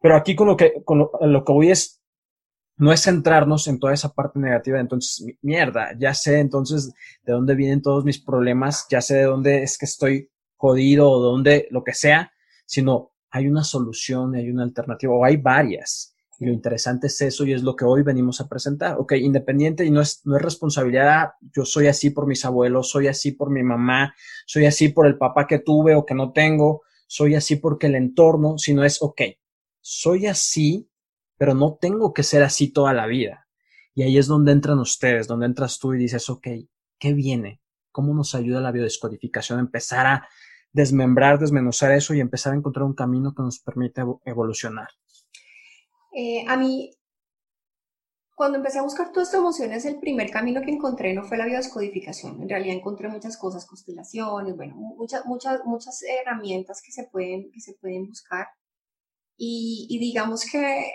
[0.00, 2.02] Pero aquí con lo que, con lo que voy es,
[2.76, 4.80] no es centrarnos en toda esa parte negativa.
[4.80, 9.62] Entonces, mierda, ya sé entonces de dónde vienen todos mis problemas, ya sé de dónde
[9.62, 12.32] es que estoy jodido o de dónde lo que sea,
[12.66, 16.11] sino hay una solución, hay una alternativa o hay varias.
[16.42, 18.96] Y lo interesante es eso y es lo que hoy venimos a presentar.
[18.98, 23.06] Ok, independiente y no es, no es responsabilidad, yo soy así por mis abuelos, soy
[23.06, 24.12] así por mi mamá,
[24.44, 27.94] soy así por el papá que tuve o que no tengo, soy así porque el
[27.94, 29.20] entorno, sino es, ok,
[29.80, 30.88] soy así
[31.42, 33.48] pero no tengo que ser así toda la vida.
[33.96, 36.46] Y ahí es donde entran ustedes, donde entras tú y dices, ok,
[37.00, 37.60] ¿qué viene?
[37.90, 40.28] ¿Cómo nos ayuda la biodescodificación a empezar a
[40.72, 44.86] desmembrar, desmenuzar eso y empezar a encontrar un camino que nos permite evolucionar?
[46.12, 46.90] Eh, a mí,
[48.34, 51.46] cuando empecé a buscar todas estas emociones, el primer camino que encontré no fue la
[51.46, 52.42] biodescodificación.
[52.42, 57.60] En realidad encontré muchas cosas, constelaciones, bueno, muchas, muchas, muchas herramientas que se pueden, que
[57.60, 58.48] se pueden buscar.
[59.36, 60.92] Y, y digamos que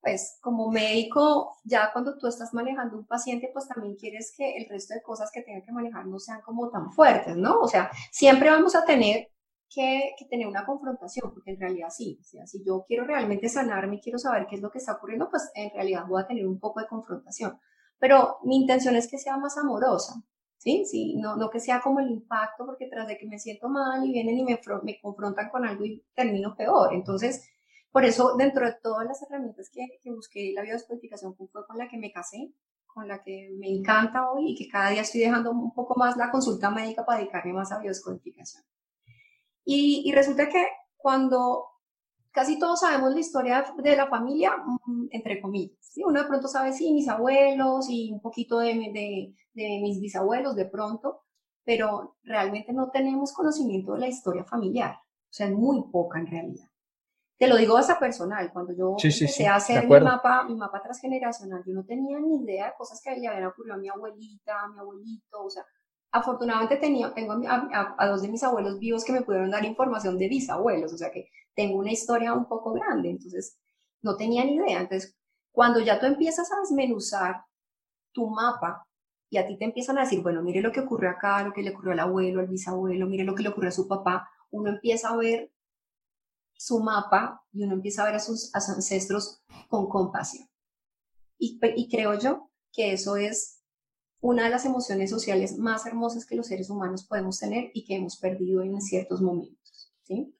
[0.00, 4.68] pues como médico, ya cuando tú estás manejando un paciente, pues también quieres que el
[4.68, 7.60] resto de cosas que tenga que manejar no sean como tan fuertes, ¿no?
[7.60, 9.30] O sea, siempre vamos a tener
[9.72, 14.00] que, tener una confrontación, porque en realidad sí, o sea, si yo quiero realmente sanarme
[14.00, 16.58] quiero saber qué es lo que está ocurriendo, pues en realidad voy a tener un
[16.58, 17.58] poco de confrontación.
[17.98, 20.14] Pero mi intención es que sea más amorosa,
[20.56, 20.84] ¿sí?
[20.86, 24.04] sí no, no que sea como el impacto, porque tras de que me siento mal
[24.04, 26.94] y vienen y me, me confrontan con algo y termino peor.
[26.94, 27.48] Entonces,
[27.92, 31.88] por eso, dentro de todas las herramientas que, que busqué, la biodescodificación fue con la
[31.88, 32.52] que me casé,
[32.86, 36.16] con la que me encanta hoy y que cada día estoy dejando un poco más
[36.16, 38.64] la consulta médica para dedicarme más a biodescodificación.
[39.72, 41.64] Y, y resulta que cuando
[42.32, 46.02] casi todos sabemos la historia de la familia, mm, entre comillas, ¿sí?
[46.04, 50.56] uno de pronto sabe, sí, mis abuelos y un poquito de, de, de mis bisabuelos
[50.56, 51.22] de pronto,
[51.64, 56.26] pero realmente no tenemos conocimiento de la historia familiar, o sea, es muy poca en
[56.26, 56.66] realidad.
[57.38, 61.62] Te lo digo hasta personal, cuando yo empecé a hacer mi mapa, mi mapa transgeneracional,
[61.64, 64.68] yo no tenía ni idea de cosas que le habían ocurrido a mi abuelita, a
[64.68, 65.64] mi abuelito, o sea,
[66.12, 70.28] afortunadamente tenía, tengo a, dos de mis abuelos vivos que me pudieron dar información de
[70.28, 73.58] bisabuelos, o sea que tengo una historia un poco grande, entonces
[74.02, 74.80] no tenía ni idea.
[74.80, 75.16] Entonces,
[75.52, 77.44] cuando ya tú empiezas a desmenuzar
[78.12, 78.86] tu mapa
[79.28, 81.62] y a ti te empiezan a decir, bueno, mire lo que ocurrió acá, lo que
[81.62, 84.70] le ocurrió al abuelo, al bisabuelo, mire lo que le ocurrió a su papá, uno
[84.70, 85.52] empieza a ver
[86.56, 90.48] su mapa y uno empieza a ver a sus, ancestros con compasión.
[91.38, 93.59] Y creo yo que eso es
[94.20, 97.96] una de las emociones sociales más hermosas que los seres humanos podemos tener y que
[97.96, 99.92] hemos perdido en ciertos momentos.
[100.02, 100.34] ¿sí?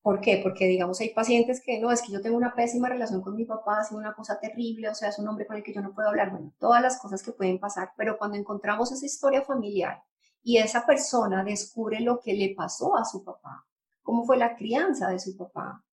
[0.00, 0.40] ¿Por qué?
[0.42, 3.44] Porque, digamos, hay pacientes que no, es que yo tengo una pésima relación con mi
[3.44, 5.80] papá, ha sido una cosa terrible, o sea, es un hombre con el que yo
[5.80, 9.42] no puedo hablar, bueno, todas las cosas que pueden pasar, pero cuando encontramos esa historia
[9.42, 10.02] familiar
[10.42, 13.64] y esa persona descubre lo que le pasó a su papá,
[14.02, 15.84] cómo fue la crianza de su papá,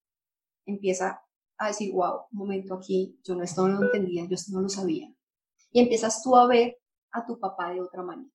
[0.65, 1.21] empieza
[1.57, 5.13] a decir, wow, momento aquí, yo no esto no lo entendía, yo no lo sabía.
[5.71, 6.77] Y empiezas tú a ver
[7.11, 8.29] a tu papá de otra manera.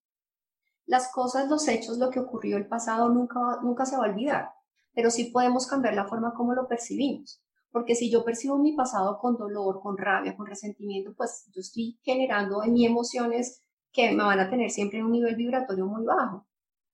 [0.87, 4.51] Las cosas, los hechos, lo que ocurrió el pasado nunca, nunca se va a olvidar,
[4.93, 7.43] pero sí podemos cambiar la forma como lo percibimos.
[7.71, 11.99] Porque si yo percibo mi pasado con dolor, con rabia, con resentimiento, pues yo estoy
[12.03, 16.05] generando en mí emociones que me van a tener siempre en un nivel vibratorio muy
[16.05, 16.47] bajo.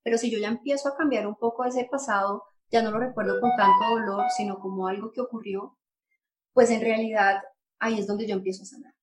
[0.03, 3.41] Pero si yo ya empiezo a cambiar un poco ese pasado, ya no lo recuerdo
[3.41, 5.77] con tanto dolor, sino como algo que ocurrió,
[6.53, 7.43] pues en realidad
[7.79, 8.95] ahí es donde yo empiezo a sanar.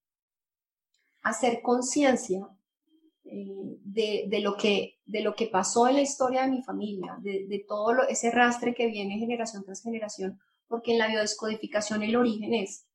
[1.21, 2.47] Hacer conciencia
[3.29, 7.65] eh, de, lo que, de lo que pasó en la historia de mi familia, de,
[7.67, 12.85] todo ese rastre que viene generación tras generación, porque en la biodescodificación el origen es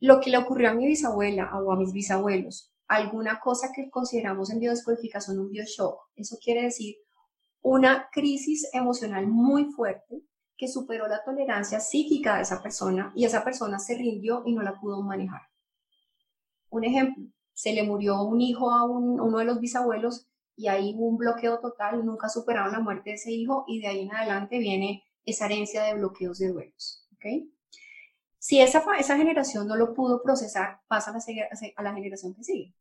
[0.00, 4.50] lo que le ocurrió a mi bisabuela o a mis bisabuelos, alguna cosa que consideramos
[4.50, 6.08] en biodescodificación un bioshock.
[6.16, 6.96] Eso quiere decir
[7.60, 10.22] una crisis emocional muy fuerte
[10.56, 14.62] que superó la tolerancia psíquica de esa persona y esa persona se rindió y no
[14.62, 15.42] la pudo manejar.
[16.74, 21.06] Un ejemplo, se le murió un hijo a, uno de los bisabuelos y ahí hubo
[21.06, 24.58] un bloqueo total, nunca superaron la muerte de ese hijo y de ahí en adelante
[24.58, 27.06] viene esa herencia de bloqueos de duelos.
[27.14, 27.48] ¿okay?
[28.40, 32.42] Si esa, esa generación no lo pudo procesar, pasa a la, a la generación que
[32.42, 32.74] sigue.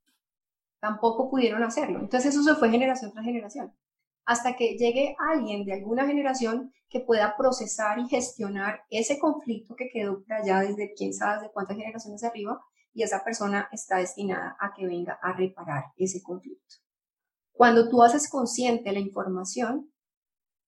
[0.79, 1.99] Tampoco pudieron hacerlo.
[1.99, 3.71] Entonces eso se fue generación tras generación
[4.25, 9.89] hasta que llegue alguien de alguna generación que pueda procesar y gestionar ese conflicto que
[9.89, 14.55] quedó por allá desde quién sabe de cuántas generaciones arriba y esa persona está destinada
[14.59, 16.75] a que venga a reparar ese conflicto.
[17.51, 19.91] Cuando tú haces consciente la información,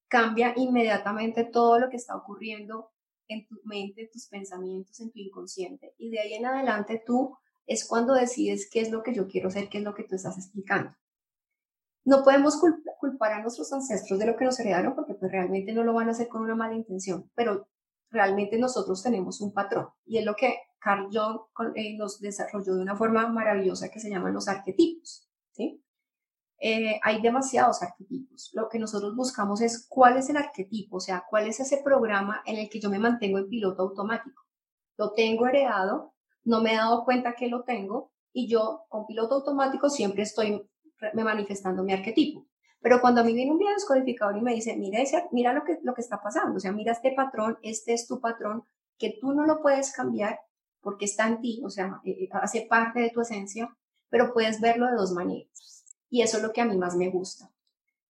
[0.08, 2.92] cambia inmediatamente todo lo que está ocurriendo
[3.28, 5.94] en tu mente, tus pensamientos, en tu inconsciente.
[5.98, 9.50] Y de ahí en adelante tú es cuando decides qué es lo que yo quiero
[9.50, 10.96] ser, qué es lo que tú estás explicando.
[12.04, 12.62] No podemos
[13.00, 16.08] culpar a nuestros ancestros de lo que nos heredaron porque pues realmente no lo van
[16.08, 17.68] a hacer con una mala intención, pero
[18.12, 20.56] realmente nosotros tenemos un patrón y es lo que
[20.86, 21.40] Carl Jung
[21.74, 25.28] eh, nos desarrolló de una forma maravillosa que se llaman los arquetipos.
[25.52, 25.84] ¿sí?
[26.60, 28.52] Eh, hay demasiados arquetipos.
[28.54, 32.44] Lo que nosotros buscamos es cuál es el arquetipo, o sea, cuál es ese programa
[32.46, 34.44] en el que yo me mantengo en piloto automático.
[34.96, 39.36] Lo tengo heredado, no me he dado cuenta que lo tengo y yo con piloto
[39.36, 40.70] automático siempre estoy
[41.16, 42.46] me manifestando mi arquetipo.
[42.80, 45.80] Pero cuando a mí viene un biodescodificador y me dice, mira, ese, mira lo, que,
[45.82, 48.64] lo que está pasando, o sea, mira este patrón, este es tu patrón,
[49.00, 50.40] que tú no lo puedes cambiar
[50.86, 53.76] porque está en ti, o sea, eh, eh, hace parte de tu esencia,
[54.08, 55.84] pero puedes verlo de dos maneras.
[56.12, 57.52] Y eso es lo que a mí más me gusta.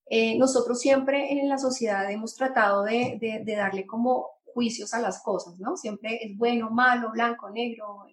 [0.07, 4.99] Eh, nosotros siempre en la sociedad hemos tratado de, de, de, darle como juicios a
[4.99, 5.77] las cosas, ¿no?
[5.77, 8.07] Siempre es bueno, malo, blanco, negro.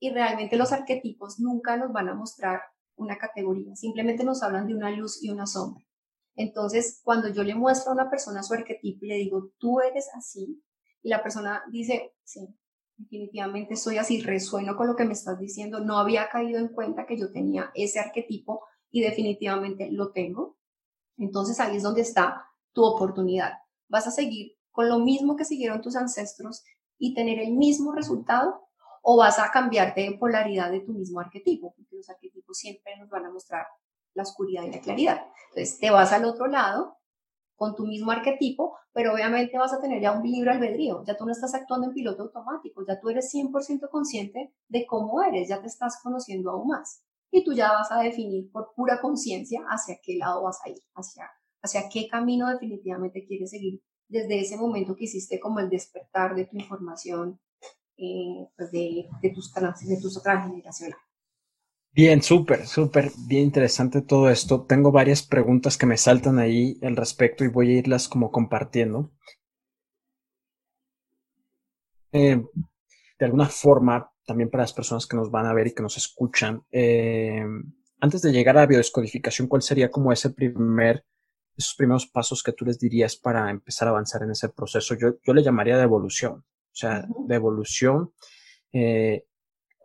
[0.00, 2.62] Y realmente los arquetipos nunca nos van a mostrar
[2.96, 5.84] una categoría, simplemente nos hablan de una luz y una sombra.
[6.34, 10.08] Entonces, cuando yo le muestro a una persona su arquetipo y le digo, tú eres
[10.12, 10.60] así,
[11.04, 12.48] y la persona dice, sí,
[12.96, 17.06] definitivamente soy así, resueno con lo que me estás diciendo, no había caído en cuenta
[17.06, 20.56] que yo tenía ese arquetipo y definitivamente lo tengo.
[21.18, 23.52] Entonces ahí es donde está tu oportunidad.
[23.88, 26.64] Vas a seguir con lo mismo que siguieron tus ancestros
[26.98, 28.62] y tener el mismo resultado
[29.02, 33.08] o vas a cambiarte de polaridad de tu mismo arquetipo, porque los arquetipos siempre nos
[33.08, 33.66] van a mostrar
[34.14, 35.26] la oscuridad y la claridad.
[35.50, 36.98] Entonces te vas al otro lado
[37.56, 41.24] con tu mismo arquetipo, pero obviamente vas a tener ya un libre albedrío, ya tú
[41.24, 45.60] no estás actuando en piloto automático, ya tú eres 100% consciente de cómo eres, ya
[45.60, 47.02] te estás conociendo aún más.
[47.30, 50.78] Y tú ya vas a definir por pura conciencia hacia qué lado vas a ir,
[50.94, 51.28] hacia,
[51.62, 56.46] hacia qué camino definitivamente quieres seguir desde ese momento que hiciste como el despertar de
[56.46, 57.40] tu información
[57.96, 60.98] eh, pues de, de, tus, de tus transgeneracionales.
[61.96, 64.64] Bien, súper, súper, bien interesante todo esto.
[64.68, 69.10] Tengo varias preguntas que me saltan ahí al respecto y voy a irlas como compartiendo.
[72.12, 72.42] Eh,
[73.18, 75.96] de alguna forma, también para las personas que nos van a ver y que nos
[75.96, 77.44] escuchan, eh,
[78.00, 81.04] antes de llegar a la biodescodificación, ¿cuál sería como ese primer,
[81.56, 84.94] esos primeros pasos que tú les dirías para empezar a avanzar en ese proceso?
[84.96, 88.12] Yo, yo le llamaría de evolución, o sea, de evolución.
[88.72, 89.24] Eh,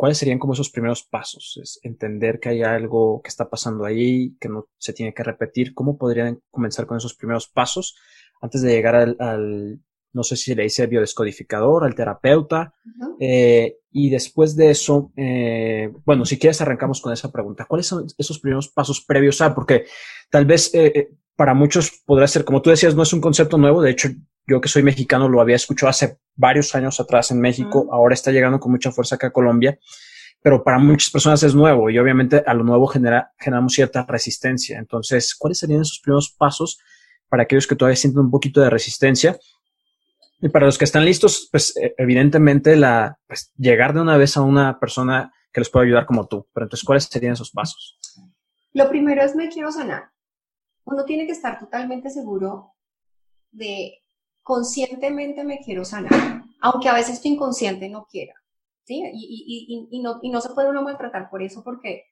[0.01, 1.59] ¿Cuáles serían como esos primeros pasos?
[1.61, 5.75] Es entender que hay algo que está pasando ahí, que no se tiene que repetir.
[5.75, 7.95] ¿Cómo podrían comenzar con esos primeros pasos
[8.41, 9.79] antes de llegar al
[10.13, 12.73] no sé si le dice biodescodificador, al terapeuta.
[13.19, 17.65] Eh, y después de eso, eh, bueno, si quieres arrancamos con esa pregunta.
[17.65, 19.53] ¿Cuáles son esos primeros pasos previos a?
[19.55, 19.85] Porque
[20.29, 23.81] tal vez eh, para muchos podrá ser, como tú decías, no es un concepto nuevo.
[23.81, 24.09] De hecho,
[24.47, 27.87] yo que soy mexicano lo había escuchado hace varios años atrás en México.
[27.91, 29.79] Ahora está llegando con mucha fuerza acá a Colombia.
[30.43, 34.79] Pero para muchas personas es nuevo y obviamente a lo nuevo genera, generamos cierta resistencia.
[34.79, 36.79] Entonces, ¿cuáles serían esos primeros pasos
[37.29, 39.37] para aquellos que todavía sienten un poquito de resistencia?
[40.41, 44.35] Y para los que están listos, pues e, evidentemente la, pues, llegar de una vez
[44.35, 46.47] a una persona que les pueda ayudar como tú.
[46.53, 47.99] Pero entonces, ¿cuáles serían esos pasos?
[48.73, 50.09] Lo primero es me quiero sanar.
[50.85, 52.73] Uno tiene que estar totalmente seguro
[53.51, 54.01] de
[54.43, 58.33] conscientemente me quiero sanar, aunque a veces tu inconsciente no quiera.
[58.83, 59.03] ¿sí?
[59.13, 62.05] Y, y, y, no, no se puede uno maltratar por eso porque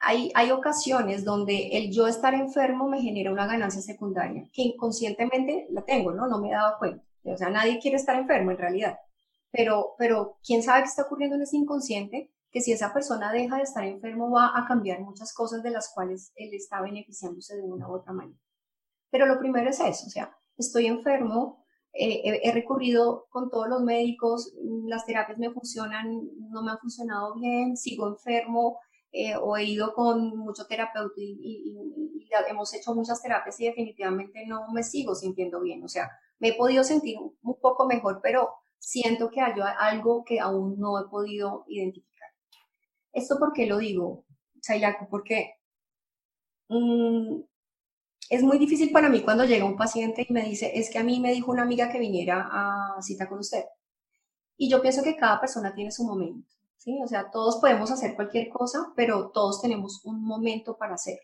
[0.00, 5.66] hay, hay ocasiones donde el yo estar enfermo me genera una ganancia secundaria, que inconscientemente
[5.70, 6.26] la tengo, ¿no?
[6.26, 7.04] No me he dado cuenta.
[7.24, 8.98] O sea, nadie quiere estar enfermo en realidad.
[9.50, 13.56] Pero, pero quién sabe qué está ocurriendo en ese inconsciente, que si esa persona deja
[13.56, 17.64] de estar enfermo va a cambiar muchas cosas de las cuales él está beneficiándose de
[17.64, 18.38] una u otra manera.
[19.10, 23.82] Pero lo primero es eso, o sea, estoy enfermo, eh, he, recurrido con todos los
[23.82, 24.54] médicos,
[24.86, 28.78] las terapias me funcionan, no me han funcionado bien, sigo enfermo,
[29.10, 31.76] eh, o he ido con mucho terapeuta y,
[32.48, 35.82] hemos hecho muchas terapias y definitivamente no me sigo sintiendo bien.
[35.84, 40.40] O sea, me he podido sentir un, poco mejor, pero siento que hay algo que
[40.40, 42.13] aún no he podido identificar.
[43.14, 44.24] ¿Esto por qué lo digo,
[44.60, 45.08] Chaylaco?
[45.08, 45.54] Porque
[46.68, 47.40] mm,
[48.30, 51.04] es muy difícil para mí cuando llega un paciente y me dice, es que a
[51.04, 53.64] mí me dijo una amiga que viniera a cita con usted.
[54.56, 56.48] Y yo pienso que cada persona tiene su momento.
[56.76, 57.00] ¿sí?
[57.02, 61.18] O sea, todos podemos hacer cualquier cosa, pero todos tenemos un momento para hacer.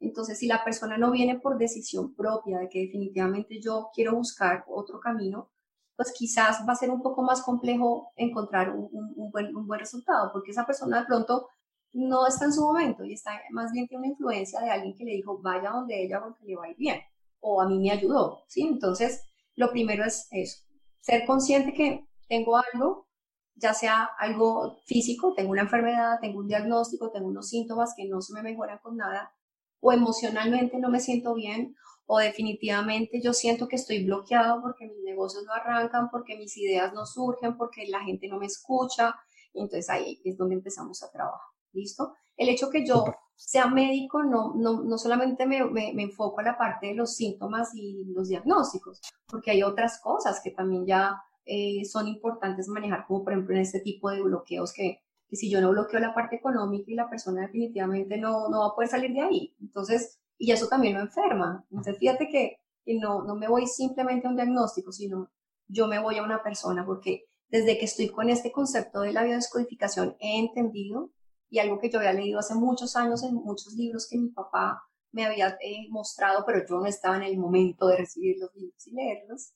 [0.00, 4.64] Entonces, si la persona no viene por decisión propia de que definitivamente yo quiero buscar
[4.68, 5.50] otro camino,
[5.96, 10.30] pues quizás va a ser un poco más complejo encontrar un, buen, un buen resultado,
[10.32, 11.48] porque esa persona de pronto
[11.92, 15.04] no está en su momento y está más bien tiene una influencia de alguien que
[15.04, 17.00] le dijo vaya donde ella porque le va a ir bien
[17.44, 18.62] o a mí me ayudó, ¿sí?
[18.62, 19.22] Entonces,
[19.54, 20.62] lo primero es eso,
[21.00, 23.06] ser consciente que tengo algo,
[23.54, 28.22] ya sea algo físico, tengo una enfermedad, tengo un diagnóstico, tengo unos síntomas que no
[28.22, 29.32] se me mejoran con nada,
[29.80, 31.76] o emocionalmente no me siento bien,
[32.06, 36.92] o definitivamente yo siento que estoy bloqueado porque mis negocios no arrancan, porque mis ideas
[36.92, 39.14] no surgen, porque la gente no me escucha,
[39.52, 42.14] y entonces ahí es donde empezamos a trabajar, ¿listo?
[42.36, 43.04] El hecho que yo
[43.36, 47.14] sea médico no, no, no solamente me, me, me, enfoco a la parte de los
[47.14, 53.06] síntomas y los diagnósticos, porque hay otras cosas que también ya eh, son importantes manejar,
[53.06, 56.14] como por ejemplo en este tipo de bloqueos que, que, si yo no bloqueo la
[56.14, 59.54] parte económica y la persona definitivamente no, no va a poder salir de ahí.
[59.60, 61.64] Entonces, y eso también lo enferma.
[61.70, 62.56] Entonces, fíjate que,
[63.00, 65.30] no, no me voy simplemente a un diagnóstico, sino
[65.68, 69.24] yo me voy a una persona, porque desde que estoy con este concepto de la
[69.24, 71.10] biodescodificación he entendido,
[71.48, 74.82] y algo que yo había leído hace muchos años en muchos libros que mi papá
[75.12, 78.86] me había eh, mostrado, pero yo no estaba en el momento de recibir los libros
[78.88, 79.52] y leerlos,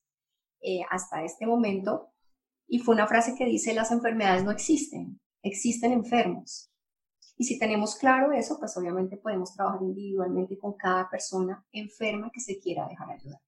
[0.61, 2.12] eh, hasta este momento.
[2.69, 6.67] Y fue una frase que dice, las enfermedades no existen, existen enfermos.
[7.38, 12.40] Y si tenemos claro eso, pues obviamente podemos trabajar individualmente con cada persona enferma que
[12.40, 13.40] se quiera dejar ayudar.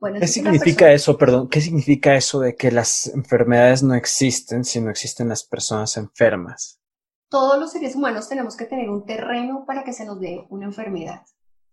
[0.00, 1.48] Bueno, ¿Qué significa eso, perdón?
[1.48, 6.80] ¿Qué significa eso de que las enfermedades no existen si no existen las personas enfermas?
[7.28, 10.66] Todos los seres humanos tenemos que tener un terreno para que se nos dé una
[10.66, 11.22] enfermedad.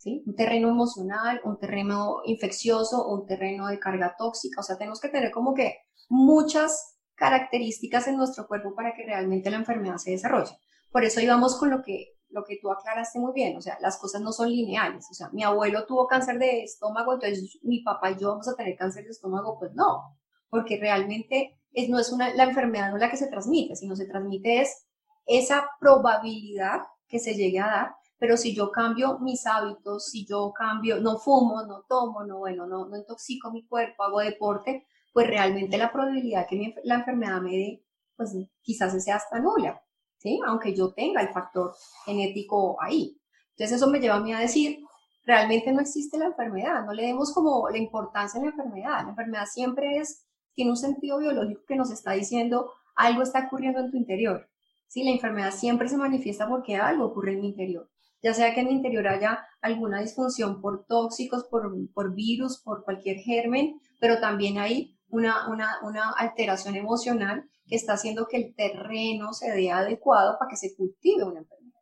[0.06, 5.10] Un terreno emocional, un terreno infeccioso, un terreno de carga tóxica, o sea, tenemos que
[5.10, 10.52] tener como que muchas características en nuestro cuerpo para que realmente la enfermedad se desarrolle.
[10.92, 13.98] Por eso íbamos con lo que, lo que tú aclaraste muy bien, o sea, las
[13.98, 18.12] cosas no son lineales, o sea, mi abuelo tuvo cáncer de estómago, entonces mi papá
[18.12, 20.18] y yo vamos a tener cáncer de estómago, pues no,
[20.50, 24.08] porque realmente es, no es una, la enfermedad no la que se transmite, sino se
[24.08, 24.86] transmite es
[25.26, 30.52] esa probabilidad que se llegue a dar pero si yo cambio mis hábitos, si yo
[30.54, 35.28] cambio, no fumo, no tomo, no, bueno, no, no intoxico mi cuerpo, hago deporte, pues
[35.28, 37.86] realmente la probabilidad que la enfermedad me dé,
[38.16, 39.82] pues quizás sea hasta nula.
[40.18, 40.40] ¿Sí?
[40.46, 41.74] Aunque yo tenga el factor
[42.06, 43.20] genético ahí.
[43.52, 44.80] Entonces eso me lleva a mí a decir,
[45.26, 49.04] realmente no existe la enfermedad, no le demos como la importancia a la enfermedad.
[49.04, 53.80] La enfermedad siempre es, tiene un sentido biológico que nos está diciendo algo está ocurriendo
[53.80, 54.50] en tu interior.
[54.88, 55.04] ¿sí?
[55.04, 57.90] La enfermedad siempre se manifiesta porque algo ocurre en mi interior.
[58.24, 62.84] Ya sea que en mi interior haya alguna disfunción por tóxicos, por, por virus, por
[62.84, 68.56] cualquier germen, pero también hay una, una, una alteración emocional que está haciendo que el
[68.56, 71.82] terreno se dé adecuado para que se cultive una enfermedad.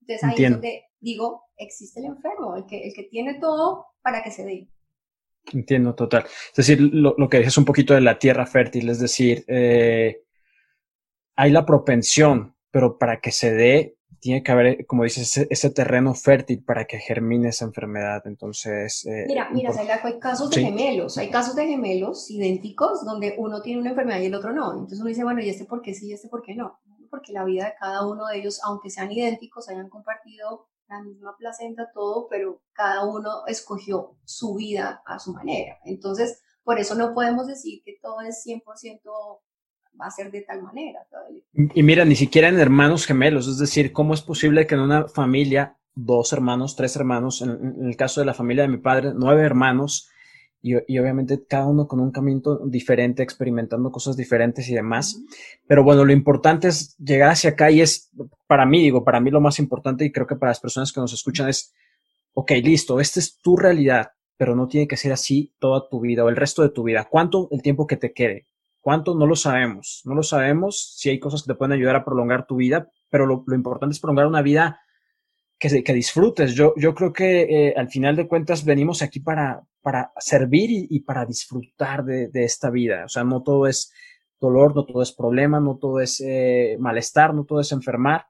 [0.00, 4.22] Entonces ahí es donde digo, existe el enfermo, el que, el que tiene todo para
[4.22, 4.68] que se dé.
[5.52, 6.24] Entiendo, total.
[6.24, 10.24] Es decir, lo, lo que es un poquito de la tierra fértil, es decir, eh,
[11.36, 16.14] hay la propensión, pero para que se dé, tiene que haber, como dices, ese, terreno
[16.14, 18.22] fértil para que germine esa enfermedad.
[18.26, 19.04] Entonces.
[19.06, 23.80] Eh, mira, mira, hay casos de gemelos, hay casos de gemelos idénticos donde uno tiene
[23.80, 24.72] una enfermedad y el otro no.
[24.72, 26.78] Entonces uno dice, bueno, ¿y este por qué sí y este por qué no?
[27.10, 31.36] Porque la vida de cada uno de ellos, aunque sean idénticos, hayan compartido la misma
[31.36, 35.78] placenta, todo, pero cada uno escogió su vida a su manera.
[35.84, 39.40] Entonces, por eso no podemos decir que todo es 100%
[40.00, 41.00] va a ser de tal manera.
[41.74, 45.08] Y mira, ni siquiera en hermanos gemelos, es decir, ¿cómo es posible que en una
[45.08, 49.42] familia, dos hermanos, tres hermanos, en, el caso de la familia de mi padre, nueve
[49.42, 50.10] hermanos,
[50.60, 55.20] y, obviamente cada uno con un camino diferente, experimentando cosas diferentes y demás.
[55.66, 58.10] Pero bueno, lo importante es llegar hacia acá y es,
[58.46, 61.00] para mí, digo, para mí lo más importante y creo que para las personas que
[61.00, 61.72] nos escuchan es,
[62.32, 66.24] ok, listo, esta es tu realidad, pero no tiene que ser así toda tu vida
[66.24, 67.06] o el resto de tu vida.
[67.08, 68.47] ¿Cuánto el tiempo que te quede?
[68.88, 69.14] ¿Cuánto?
[69.14, 70.00] No lo sabemos.
[70.06, 73.26] No lo sabemos si hay cosas que te pueden ayudar a prolongar tu vida, pero
[73.26, 74.80] lo, importante es prolongar una vida
[75.58, 76.54] que, que disfrutes.
[76.54, 81.00] Yo, yo creo que eh, al final de cuentas venimos aquí para, para servir y,
[81.00, 83.04] para disfrutar de, esta vida.
[83.04, 83.92] O sea, no todo es
[84.40, 88.24] dolor, no todo es problema, no todo es eh, malestar, no todo es enfermar.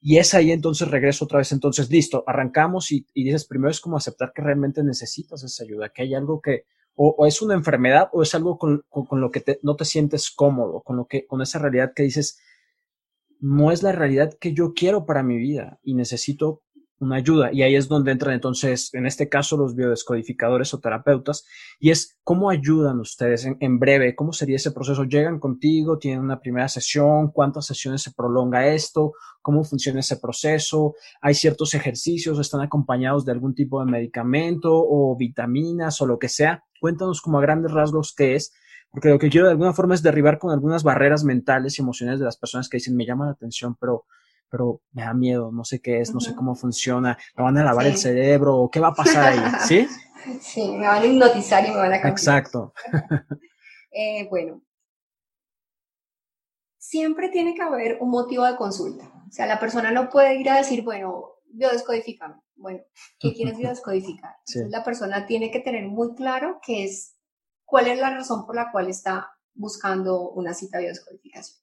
[0.00, 1.52] Y es ahí entonces regreso otra vez.
[1.52, 5.90] Entonces, listo, arrancamos y, y dices, primero es como aceptar que realmente necesitas esa ayuda,
[5.90, 6.64] que hay algo que,
[6.94, 10.96] o, es una enfermedad o es algo con, lo que no te sientes cómodo, con,
[10.96, 12.38] lo que, con esa realidad que dices,
[13.40, 16.62] no es la realidad que yo quiero para mi vida y necesito
[17.00, 17.50] una ayuda.
[17.52, 21.46] Y ahí es donde entran entonces, en este caso, los biodescodificadores o terapeutas,
[21.78, 25.04] y es cómo ayudan ustedes en, breve, cómo sería ese proceso.
[25.04, 30.94] Llegan contigo, tienen una primera sesión, cuántas sesiones se prolonga esto, cómo funciona ese proceso,
[31.22, 36.28] hay ciertos ejercicios, están acompañados de algún tipo de medicamento o vitaminas o lo que
[36.28, 36.62] sea.
[36.80, 38.52] Cuéntanos como a grandes rasgos qué es,
[38.90, 42.18] porque lo que quiero de alguna forma es derribar con algunas barreras mentales y emocionales
[42.18, 44.06] de las personas que dicen, me llama la atención, pero
[44.50, 47.64] pero me da miedo, no sé qué es, no sé cómo funciona, me van a
[47.64, 49.38] lavar el cerebro, ¿qué va a pasar ahí?
[49.66, 49.86] ¿Sí?
[50.40, 52.12] Sí, me van a hipnotizar y me van a cambiar.
[52.12, 52.74] Exacto.
[53.92, 54.62] Eh, bueno,
[56.78, 59.12] siempre tiene que haber un motivo de consulta.
[59.28, 62.36] O sea, la persona no puede ir a decir, bueno, biodescodifícame.
[62.56, 62.80] Bueno,
[63.18, 64.36] ¿qué quieres biodescodificar?
[64.68, 67.16] La persona tiene que tener muy claro qué es,
[67.64, 71.60] cuál es la razón por la cual está buscando una cita de biodescodificación.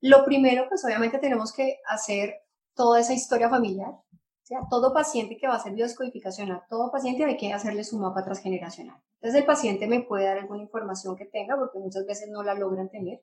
[0.00, 2.34] Lo primero, pues obviamente tenemos que hacer
[2.74, 3.94] toda esa historia familiar.
[4.42, 7.98] Sea, todo paciente que va a hacer biodescodificación, a todo paciente hay que hacerle su
[7.98, 9.00] mapa transgeneracional.
[9.14, 12.54] Entonces el paciente me puede dar alguna información que tenga, porque muchas veces no la
[12.54, 13.22] logran tener.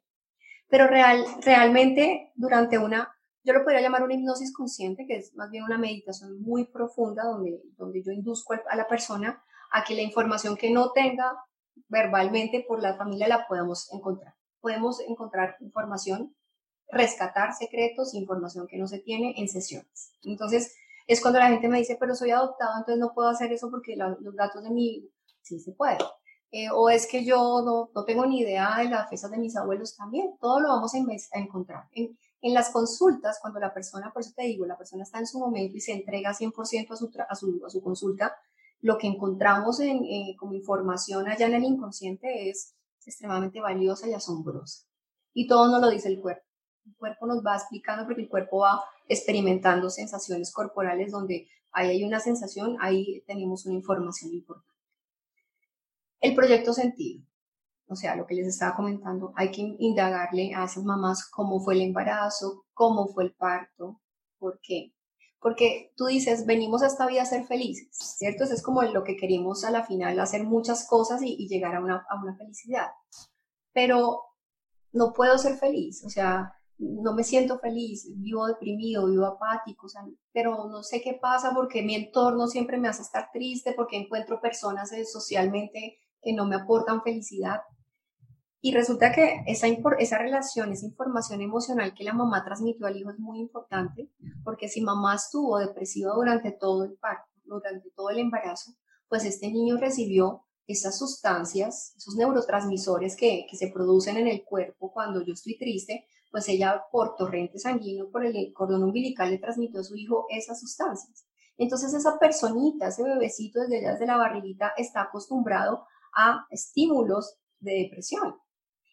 [0.69, 3.13] Pero real, realmente durante una,
[3.43, 7.23] yo lo podría llamar una hipnosis consciente, que es más bien una meditación muy profunda,
[7.23, 11.43] donde, donde yo induzco a la persona a que la información que no tenga
[11.87, 14.35] verbalmente por la familia la podamos encontrar.
[14.59, 16.35] Podemos encontrar información
[16.91, 20.11] rescatar secretos, información que no se tiene en sesiones.
[20.23, 20.75] Entonces,
[21.07, 23.95] es cuando la gente me dice, pero soy adoptado, entonces no puedo hacer eso porque
[23.95, 25.09] los datos de mi,
[25.41, 25.97] sí se puede.
[26.51, 29.55] Eh, o es que yo no, no, tengo ni idea de las fechas de mis
[29.55, 31.83] abuelos también, todo lo vamos a, a encontrar.
[31.91, 35.27] En, en, las consultas, cuando la persona, por eso te digo, la persona está en
[35.27, 37.11] su momento y se entrega 100% a su,
[37.65, 38.35] a su, consulta,
[38.81, 42.75] lo que encontramos en, eh, como información allá en el inconsciente es
[43.05, 44.85] extremadamente valiosa y asombrosa.
[45.33, 46.43] Y todo nos lo dice el cuerpo.
[46.85, 52.03] El cuerpo nos va explicando porque el cuerpo va experimentando sensaciones corporales donde ahí hay
[52.03, 54.69] una sensación, ahí tenemos una información importante.
[56.21, 57.23] El proyecto sentido,
[57.89, 61.73] o sea, lo que les estaba comentando, hay que indagarle a esas mamás cómo fue
[61.73, 63.99] el embarazo, cómo fue el parto,
[64.37, 64.93] por qué.
[65.41, 68.43] Porque tú dices, venimos a esta vida a ser felices, ¿cierto?
[68.43, 71.75] Eso es como lo que queremos a la final, hacer muchas cosas y, y llegar
[71.75, 72.87] a una, a una felicidad.
[73.73, 74.21] Pero
[74.91, 79.87] no puedo ser feliz, o sea, no me siento feliz, vivo deprimido, vivo apático,
[80.31, 84.39] pero no sé qué pasa porque mi entorno siempre me hace estar triste, porque encuentro
[84.39, 87.61] personas eh, socialmente que no me aportan felicidad.
[88.61, 89.67] Y resulta que esa,
[89.99, 94.11] esa relación, esa información emocional que la mamá transmitió al hijo es muy importante,
[94.43, 98.73] porque si mamá estuvo depresiva durante todo el parto, durante todo el embarazo,
[99.07, 104.91] pues este niño recibió esas sustancias, esos neurotransmisores que, que, se producen en el cuerpo
[104.91, 109.79] cuando yo estoy triste, pues ella por torrente sanguíneo, por el cordón umbilical le transmitió
[109.79, 111.25] a su hijo esas sustancias.
[111.57, 115.85] Entonces esa personita, ese bebecito desde desde la barriguita está acostumbrado
[116.15, 118.35] a estímulos de depresión.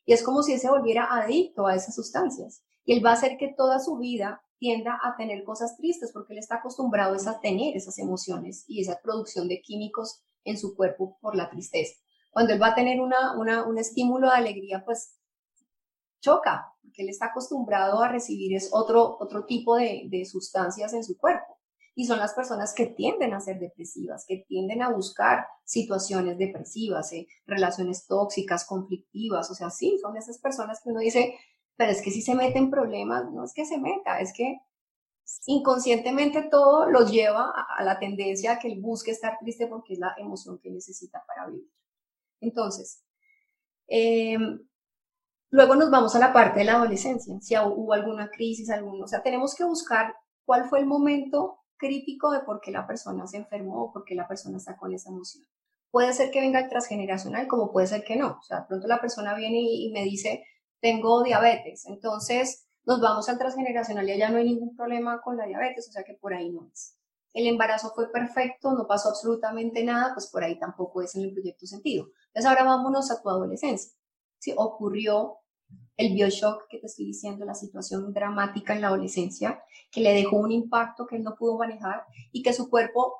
[0.07, 2.62] Y es como si él se volviera adicto a esas sustancias.
[2.84, 6.32] Y él va a hacer que toda su vida tienda a tener cosas tristes porque
[6.32, 11.18] él está acostumbrado a tener esas emociones y esa producción de químicos en su cuerpo
[11.20, 11.94] por la tristeza.
[12.30, 15.16] Cuando él va a tener una, un estímulo de alegría, pues
[16.20, 21.02] choca, porque él está acostumbrado a recibir es otro, otro tipo de, de sustancias en
[21.02, 21.55] su cuerpo.
[21.99, 27.11] Y son las personas que tienden a ser depresivas, que tienden a buscar situaciones depresivas,
[27.14, 27.26] ¿eh?
[27.47, 29.51] relaciones tóxicas, conflictivas.
[29.51, 31.34] O sea, sí, son esas personas que uno dice,
[31.74, 34.59] pero es que si se mete en problemas, no es que se meta, es que
[35.47, 39.99] inconscientemente todo los lleva a, la tendencia a que él busque estar triste porque es
[39.99, 41.70] la emoción que necesita para vivir.
[42.40, 43.03] Entonces,
[43.88, 44.61] em,
[45.51, 49.09] luego nos vamos a la parte de la adolescencia, si hubo alguna crisis, alguno, o
[49.09, 53.39] sea, tenemos que buscar cuál fue el momento crítico de por qué la persona se
[53.39, 55.47] enfermó o por qué la persona está con esa emoción.
[55.91, 58.39] Puede ser que venga el transgeneracional, como puede ser que no.
[58.41, 60.45] O sea, pronto la persona viene y, y me dice,
[60.81, 65.47] tengo diabetes, entonces nos vamos al transgeneracional y allá no hay ningún problema con la
[65.47, 66.97] diabetes, o sea que por ahí no es.
[67.33, 71.33] El embarazo fue perfecto, no pasó absolutamente nada, pues por ahí tampoco es en el
[71.33, 72.07] proyecto sentido.
[72.29, 73.93] Entonces ahora vámonos a tu adolescencia.
[74.39, 75.39] Si ocurrió
[75.96, 80.36] el bioshock que te estoy diciendo, la situación dramática en la adolescencia, que le dejó
[80.36, 83.14] un impacto que él no pudo manejar y que su cuerpo,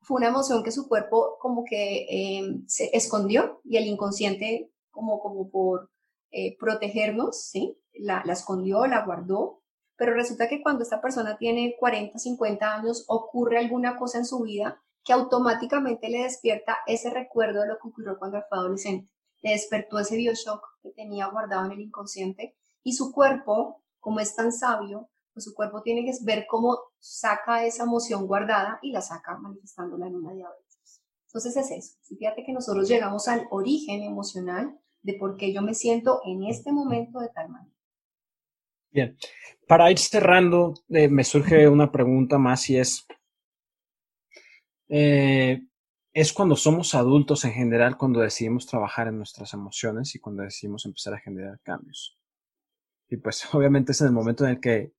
[0.00, 5.20] fue una emoción que su cuerpo como que eh, se escondió y el inconsciente como,
[5.20, 5.90] como por
[6.30, 7.78] eh, protegernos, ¿sí?
[7.92, 9.62] La, la escondió, la guardó,
[9.96, 14.42] pero resulta que cuando esta persona tiene 40, 50 años, ocurre alguna cosa en su
[14.42, 19.08] vida que automáticamente le despierta ese recuerdo de lo que ocurrió cuando fue adolescente.
[19.50, 24.52] Despertó ese bioshock que tenía guardado en el inconsciente y su cuerpo, como es tan
[24.52, 29.36] sabio, pues su cuerpo tiene que ver cómo saca esa emoción guardada y la saca
[29.36, 31.02] manifestándola en una diabetes.
[31.26, 32.16] Entonces es eso.
[32.18, 36.72] Fíjate que nosotros llegamos al origen emocional de por qué yo me siento en este
[36.72, 37.76] momento de tal manera.
[38.90, 39.16] Bien,
[39.68, 43.06] para ir cerrando, eh, me surge una pregunta más y es,
[44.88, 45.60] eh,
[46.16, 50.86] es cuando somos adultos en general cuando decidimos trabajar en nuestras emociones y cuando decidimos
[50.86, 52.16] empezar a generar cambios.
[53.10, 54.94] Y pues obviamente es en el momento en el que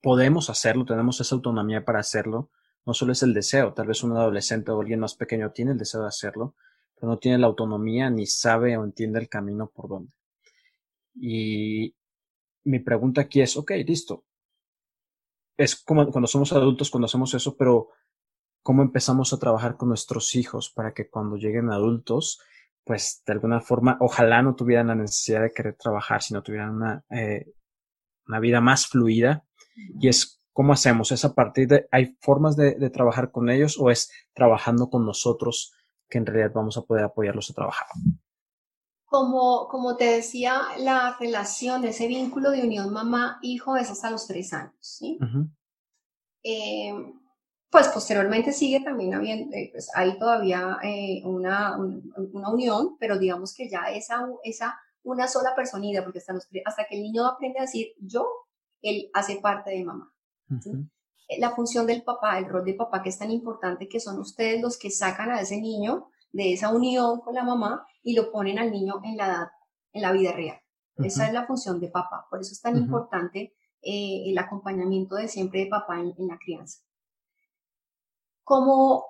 [0.00, 2.50] podemos hacerlo, tenemos esa autonomía para hacerlo.
[2.86, 5.78] No solo es el deseo, tal vez un adolescente o alguien más pequeño tiene el
[5.78, 6.54] deseo de hacerlo,
[6.94, 10.14] pero no tiene la autonomía ni sabe o entiende el camino por dónde.
[11.14, 11.94] Y
[12.64, 14.24] mi pregunta aquí es, ok, listo.
[15.58, 17.90] Es como cuando somos adultos, cuando hacemos eso, pero
[18.68, 22.38] ¿cómo empezamos a trabajar con nuestros hijos para que cuando lleguen adultos,
[22.84, 27.02] pues de alguna forma, ojalá no tuvieran la necesidad de querer trabajar, sino tuvieran una,
[27.08, 27.50] eh,
[28.26, 29.46] una vida más fluida?
[29.74, 33.78] Y es cómo hacemos, es a partir de, ¿hay formas de, de trabajar con ellos
[33.80, 35.72] o es trabajando con nosotros
[36.06, 37.86] que en realidad vamos a poder apoyarlos a trabajar.
[39.06, 44.52] Como, como te decía, la relación, ese vínculo de unión mamá-hijo es hasta los tres
[44.52, 45.18] años, ¿sí?
[46.42, 46.92] Eh,
[47.70, 53.54] pues posteriormente sigue también habiendo, eh, pues hay todavía eh, una, una, unión, pero digamos
[53.54, 57.58] que ya esa, esa una sola personita, porque hasta, los, hasta que el niño aprende
[57.58, 58.26] a decir yo,
[58.82, 60.12] él hace parte de mamá.
[60.60, 60.70] ¿sí?
[61.36, 64.62] la función del papá, el rol de papá que es tan importante, que son ustedes
[64.62, 68.58] los que sacan a ese niño de esa unión con la mamá y lo ponen
[68.58, 69.48] al niño en la edad,
[69.92, 70.58] en la vida real.
[70.96, 72.26] Esa es la función de papá.
[72.28, 76.80] Por eso es tan importante eh, el acompañamiento de siempre de papá en, la crianza.
[78.48, 79.04] Como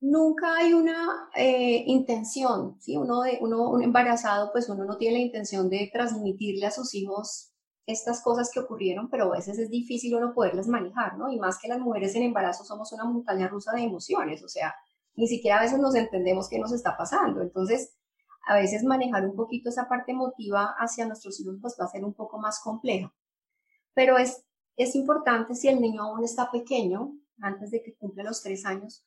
[0.00, 2.98] nunca hay una eh, intención, ¿sí?
[2.98, 6.94] uno, de, uno un embarazado, pues uno no tiene la intención de transmitirle a sus
[6.94, 7.54] hijos
[7.86, 11.32] estas cosas que ocurrieron, pero a veces es difícil uno poderlas manejar, ¿no?
[11.32, 14.74] Y más que las mujeres en embarazo somos una montaña rusa de emociones, o sea,
[15.14, 17.40] ni siquiera a veces nos entendemos qué nos está pasando.
[17.40, 17.96] Entonces,
[18.46, 22.04] a veces manejar un poquito esa parte emotiva hacia nuestros hijos pues va a ser
[22.04, 23.10] un poco más complejo.
[23.94, 24.44] Pero es,
[24.76, 29.04] es importante si el niño aún está pequeño, antes de que cumpla los tres años,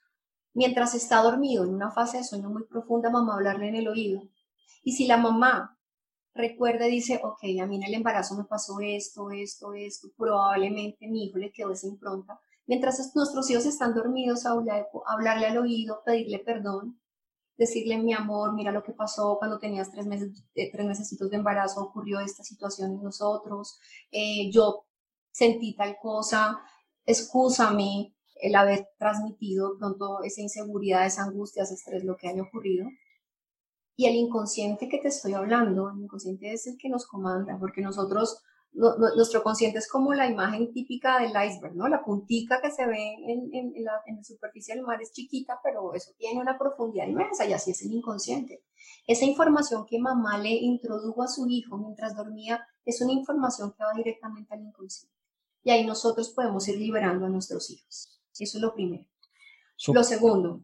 [0.54, 4.22] mientras está dormido en una fase de sueño muy profunda, mamá hablarle en el oído.
[4.84, 5.78] Y si la mamá
[6.34, 11.08] recuerda y dice, ok, a mí en el embarazo me pasó esto, esto, esto, probablemente
[11.08, 12.40] mi hijo le quedó esa impronta.
[12.68, 17.00] Mientras nuestros hijos están dormidos, hablarle al oído, pedirle perdón,
[17.58, 21.36] decirle, mi amor, mira lo que pasó cuando tenías tres meses, eh, tres meses de
[21.36, 23.80] embarazo, ocurrió esta situación en nosotros,
[24.12, 24.86] eh, yo
[25.32, 26.60] sentí tal cosa,
[27.06, 32.88] excúsame el haber transmitido pronto esa inseguridad, esa angustia, ese estrés, lo que haya ocurrido.
[33.96, 37.82] Y el inconsciente que te estoy hablando, el inconsciente es el que nos comanda, porque
[37.82, 38.44] nosotros
[38.76, 41.88] nuestro consciente es como la imagen típica del iceberg, ¿no?
[41.88, 45.94] La puntica que se ve en, la, en, la, superficie del mar es chiquita, pero
[45.94, 48.64] eso tiene una profundidad inmensa y así es el inconsciente.
[49.08, 53.84] Esa información que mamá le introdujo a su hijo mientras dormía es una información que
[53.84, 55.16] va directamente al inconsciente.
[55.64, 58.15] Y ahí nosotros podemos ir liberando a nuestros hijos.
[58.40, 59.06] Eso es lo primero.
[59.88, 60.64] Lo segundo,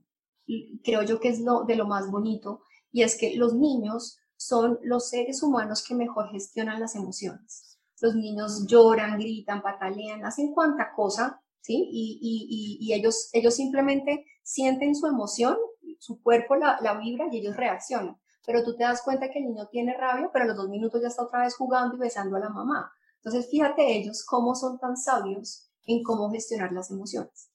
[0.84, 4.80] creo yo que es lo de lo más bonito, y es que los niños son
[4.84, 10.92] los seres humanos que mejor gestionan las emociones los niños lloran, gritan, patalean, hacen cuanta
[10.94, 11.88] cosa, ¿sí?
[11.92, 15.56] Y, ellos, ellos simplemente sienten su emoción,
[16.00, 18.18] su cuerpo la, vibra y ellos reaccionan.
[18.46, 21.00] Pero tú te das cuenta que el niño tiene rabia, pero a los dos minutos
[21.02, 22.92] ya está otra vez jugando y besando a la mamá.
[23.18, 27.51] Entonces, fíjate ellos cómo son tan sabios en cómo gestionar las emociones.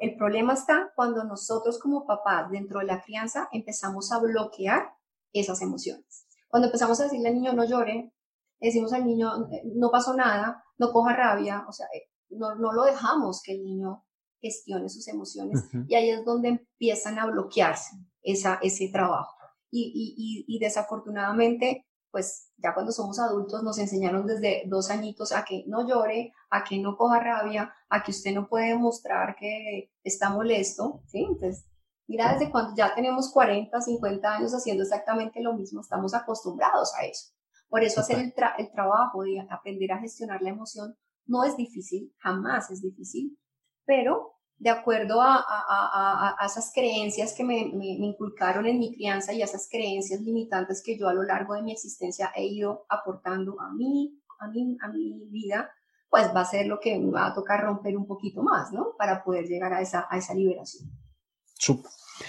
[0.00, 4.94] El problema está cuando nosotros como papás dentro de la crianza empezamos a bloquear
[5.32, 6.26] esas emociones.
[6.48, 8.12] Cuando empezamos a decirle al niño no llore,
[8.60, 9.30] decimos al niño,
[9.74, 13.64] no pasó nada, no coja rabia, o sea, eh, no, no lo dejamos que el
[13.64, 14.04] niño
[14.40, 19.36] gestione sus emociones y ahí es donde empiezan a bloquearse esa, ese trabajo.
[19.70, 25.44] Y, y, y, desafortunadamente, pues ya cuando somos adultos nos enseñaron desde dos añitos a
[25.44, 29.90] que no llore, a que no coja rabia, a que usted no puede mostrar que
[30.04, 31.24] está molesto, ¿sí?
[31.24, 31.64] Entonces,
[32.06, 37.06] mira, desde cuando ya tenemos 40, 50 años haciendo exactamente lo mismo, estamos acostumbrados a
[37.06, 37.32] eso.
[37.68, 40.94] Por eso hacer el, el trabajo de aprender a gestionar la emoción
[41.24, 43.38] no es difícil, jamás es difícil,
[43.86, 44.31] pero
[44.62, 49.42] de acuerdo a, a, a, esas creencias que me, me, inculcaron en mi crianza y
[49.42, 53.60] a esas creencias limitantes que yo a lo largo de mi existencia he ido aportando
[53.60, 55.68] a mí, a mí, a mi vida,
[56.08, 58.94] pues va a ser lo que me va a tocar romper un poquito más, ¿no?
[58.96, 60.88] Para poder llegar a esa, a esa liberación.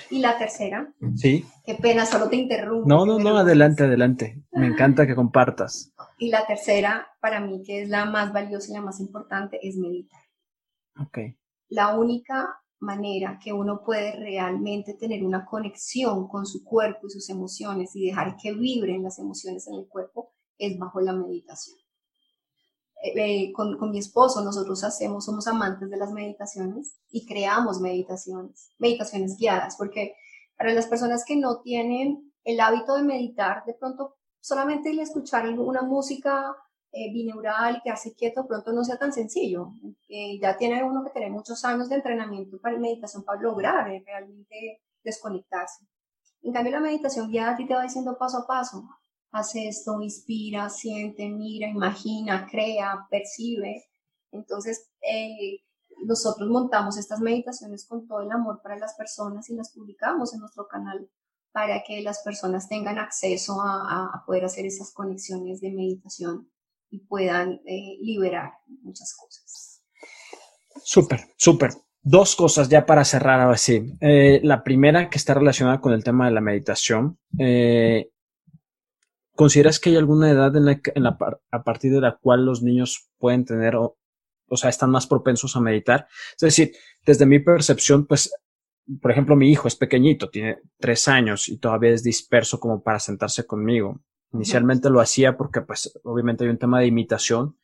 [0.09, 0.91] Y la tercera.
[1.15, 1.45] Sí.
[1.63, 2.89] Qué pena, solo te interrumpo.
[2.89, 4.43] No, no, no, adelante, adelante.
[4.53, 5.93] Me encanta que compartas.
[6.17, 9.75] Y la tercera, para mí, que es la más valiosa y la más importante, es
[9.75, 10.21] meditar.
[10.99, 11.19] Ok.
[11.73, 17.27] La única manera que uno puede realmente tener una conexión con su cuerpo y sus
[17.31, 21.75] emociones y dejar que vibren las emociones en el cuerpo es bajo la meditación.
[23.01, 28.69] Eh, con, con, mi esposo nosotros hacemos, somos amantes de las meditaciones y creamos meditaciones,
[28.77, 30.13] meditaciones guiadas, porque
[30.55, 35.49] para las personas que no tienen el hábito de meditar, de pronto solamente el escuchar
[35.57, 36.55] una música
[36.93, 39.73] eh, bineural que hace quieto, pronto no sea tan sencillo.
[40.07, 44.03] Eh, ya tiene uno que tener muchos años de entrenamiento para meditación para lograr eh,
[44.05, 45.85] realmente desconectarse.
[46.43, 48.87] En cambio, la meditación guiada a ti te va diciendo paso a paso,
[49.31, 53.85] hace esto, inspira, siente, mira, imagina, crea, percibe.
[54.31, 55.61] Entonces, eh,
[56.05, 60.41] nosotros montamos estas meditaciones con todo el amor para las personas y las publicamos en
[60.41, 61.09] nuestro canal
[61.51, 66.49] para que las personas tengan acceso a, poder hacer esas conexiones de meditación
[66.93, 68.51] y puedan eh, liberar
[68.83, 69.83] muchas cosas.
[70.83, 71.71] Súper, súper.
[72.01, 73.95] Dos cosas ya para cerrar ahora sí.
[73.99, 77.17] Eh, la primera que está relacionada con el tema de la meditación.
[79.35, 80.65] ¿Consideras que hay alguna edad en
[81.03, 81.17] la,
[81.49, 83.97] a partir de la cual los niños pueden tener o,
[84.47, 86.07] o sea, están más propensos a meditar?
[86.35, 86.73] Es decir,
[87.03, 88.31] desde mi percepción, pues,
[89.01, 92.99] por ejemplo, mi hijo es pequeñito, tiene tres años y todavía es disperso como para
[92.99, 94.01] sentarse conmigo.
[94.33, 97.55] Inicialmente lo hacía porque, pues, obviamente hay un tema de imitación,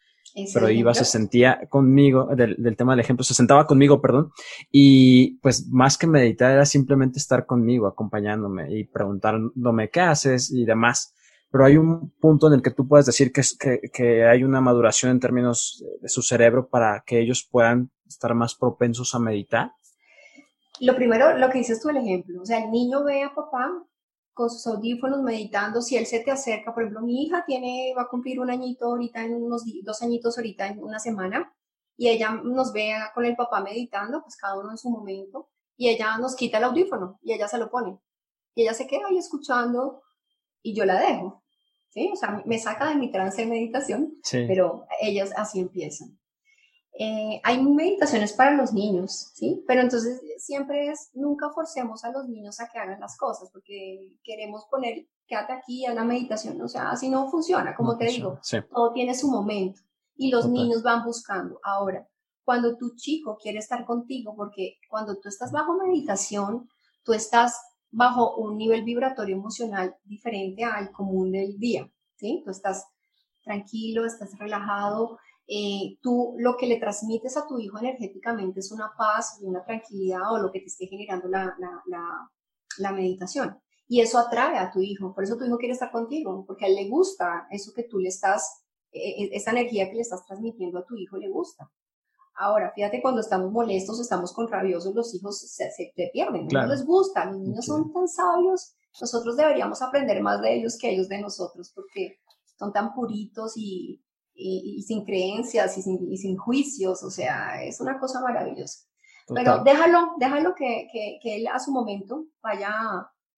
[0.54, 4.32] pero iba, se sentía conmigo, del, del, tema del ejemplo, se sentaba conmigo, perdón,
[4.72, 10.66] y pues más que meditar era simplemente estar conmigo, acompañándome y preguntándome qué haces y
[10.66, 11.16] demás.
[11.52, 14.62] Pero hay un punto en el que tú puedes decir que, que, que, hay una
[14.62, 19.72] maduración en términos de su cerebro para que ellos puedan estar más propensos a meditar?
[20.82, 23.70] Lo primero, lo que dices tú, el ejemplo, o sea, el niño ve a papá
[24.40, 28.04] con sus audífonos meditando, si él se te acerca, por ejemplo, mi hija tiene, va
[28.04, 31.54] a cumplir un añito ahorita, en unos dos añitos ahorita, en una semana,
[31.98, 35.90] y ella nos ve con el papá meditando, pues cada uno en su momento, y
[35.90, 38.00] ella nos quita el audífono y ella se lo pone.
[38.56, 40.04] Y ella se queda ahí escuchando
[40.62, 41.44] y yo la dejo.
[41.90, 42.10] ¿sí?
[42.14, 46.18] O sea, me saca de mi trance de meditación, pero ellos así empiezan.
[47.02, 49.64] Eh, hay meditaciones para los niños, ¿sí?
[49.66, 54.18] Pero entonces siempre es, nunca forcemos a los niños a que hagan las cosas, porque
[54.22, 58.42] queremos poner, quédate aquí a la meditación, o sea, así no funciona, como te digo,
[58.70, 59.80] todo tiene su momento
[60.18, 61.62] y los niños van buscando.
[61.64, 62.06] Ahora,
[62.44, 66.68] cuando tu chico quiere estar contigo, porque cuando tú estás bajo meditación,
[67.04, 67.56] tú estás
[67.92, 72.42] bajo un nivel vibratorio emocional diferente al común del día, ¿sí?
[72.44, 72.86] Tú estás
[73.42, 75.18] tranquilo, estás relajado,
[75.52, 79.64] eh, tú lo que le transmites a tu hijo energéticamente es una paz y una
[79.64, 81.56] tranquilidad o lo que te esté generando la,
[82.78, 83.60] la, meditación.
[83.88, 86.68] Y eso atrae a tu hijo, por eso tu hijo quiere estar contigo, porque a
[86.68, 90.78] él le gusta eso que tú le estás, eh, esa energía que le estás transmitiendo
[90.78, 91.68] a tu hijo le gusta.
[92.36, 96.86] Ahora, fíjate, cuando estamos molestos, estamos con rabiosos, los hijos se, se pierden, no les
[96.86, 101.20] gusta, los niños son tan sabios, nosotros deberíamos aprender más de ellos que ellos de
[101.20, 102.20] nosotros, porque
[102.60, 104.00] son tan puritos y,
[104.40, 108.86] y, sin creencias y sin, y sin, juicios, o sea, es una cosa maravillosa.
[109.34, 112.72] Pero déjalo, déjalo que, que, que, él a su momento vaya,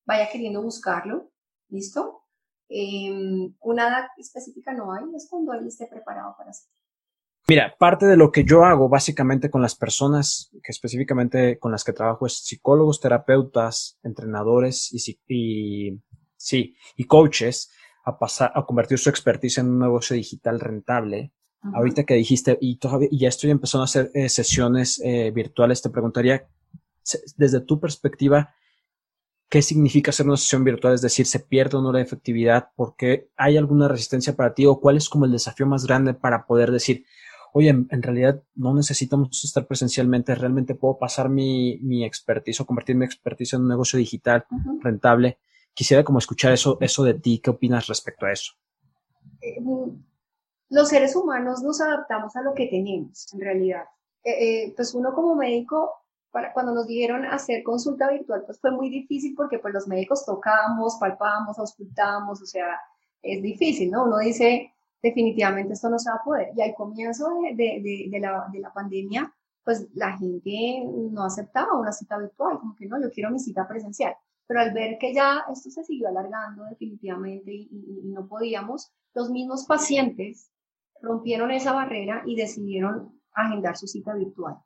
[0.06, 1.30] vaya queriendo buscarlo,
[1.68, 2.22] ¿listo?
[2.68, 6.72] Em, una edad específica no hay, es cuando él esté preparado para hacerlo.
[7.48, 11.84] Mira, parte de lo que yo hago básicamente con las personas que específicamente con las
[11.84, 16.00] que trabajo es psicólogos, terapeutas, entrenadores y, y
[16.36, 17.70] sí, y coaches
[18.04, 21.32] a pasar, a convertir su expertise en un negocio digital rentable.
[21.74, 25.80] Ahorita que dijiste, y todavía y ya estoy empezando a hacer eh, sesiones eh, virtuales,
[25.80, 26.48] te preguntaría,
[27.36, 28.52] desde tu perspectiva,
[29.48, 30.94] ¿qué significa hacer una sesión virtual?
[30.94, 32.70] Es decir, ¿se pierde o no la efectividad?
[32.74, 34.66] ¿Por qué hay alguna resistencia para ti?
[34.66, 37.04] ¿O cuál es como el desafío más grande para poder decir,
[37.52, 42.96] oye, en, realidad no necesitamos estar presencialmente, realmente puedo pasar mi, mi expertise o convertir
[42.96, 44.46] mi expertise en un negocio digital
[44.80, 45.38] rentable?
[45.74, 48.52] Quisiera como escuchar eso, eso de ti, ¿qué opinas respecto a eso?
[49.40, 49.58] Eh,
[50.68, 53.84] los seres humanos nos adaptamos a lo que tenemos, en realidad.
[54.24, 54.30] Eh,
[54.64, 55.90] eh, pues uno como médico,
[56.30, 60.24] para, cuando nos dijeron hacer consulta virtual, pues fue muy difícil porque pues los médicos
[60.24, 62.80] tocábamos, palpábamos, auscultábamos, o sea,
[63.20, 64.04] es difícil, ¿no?
[64.04, 66.48] Uno dice, definitivamente esto no se va a poder.
[66.56, 69.32] Y al comienzo de, de, de, la, de la pandemia,
[69.64, 73.66] pues la gente no aceptaba una cita virtual, como que no, yo quiero mi cita
[73.66, 74.14] presencial.
[74.46, 79.66] Pero al ver que ya esto se siguió alargando definitivamente y, no podíamos, los mismos
[79.66, 80.50] pacientes
[81.00, 84.56] rompieron esa barrera y decidieron agendar su cita virtual.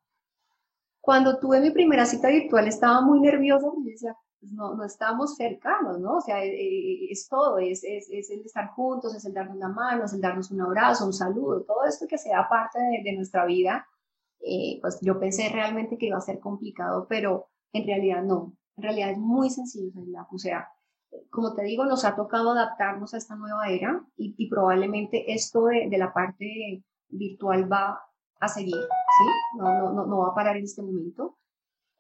[1.01, 5.37] Cuando tuve mi primera cita virtual estaba muy nerviosa y decía, pues no, no estamos
[5.37, 6.17] cercanos, ¿no?
[6.17, 9.57] O sea, eh, eh, es, todo, es, es, es, el estar juntos, es el darnos
[9.57, 13.13] la mano, es el darnos un abrazo, un saludo, todo esto que sea parte de,
[13.13, 13.87] nuestra vida.
[14.41, 18.53] Eh, pues yo pensé realmente que iba a ser complicado, pero en realidad no.
[18.77, 19.93] En realidad es muy sencillo,
[20.31, 20.69] O sea,
[21.31, 25.89] como te digo, nos ha tocado adaptarnos a esta nueva era y, probablemente esto de,
[25.97, 28.01] la parte virtual va
[28.41, 29.59] a seguir, ¿sí?
[29.59, 31.39] No, no, no, va a parar en este momento.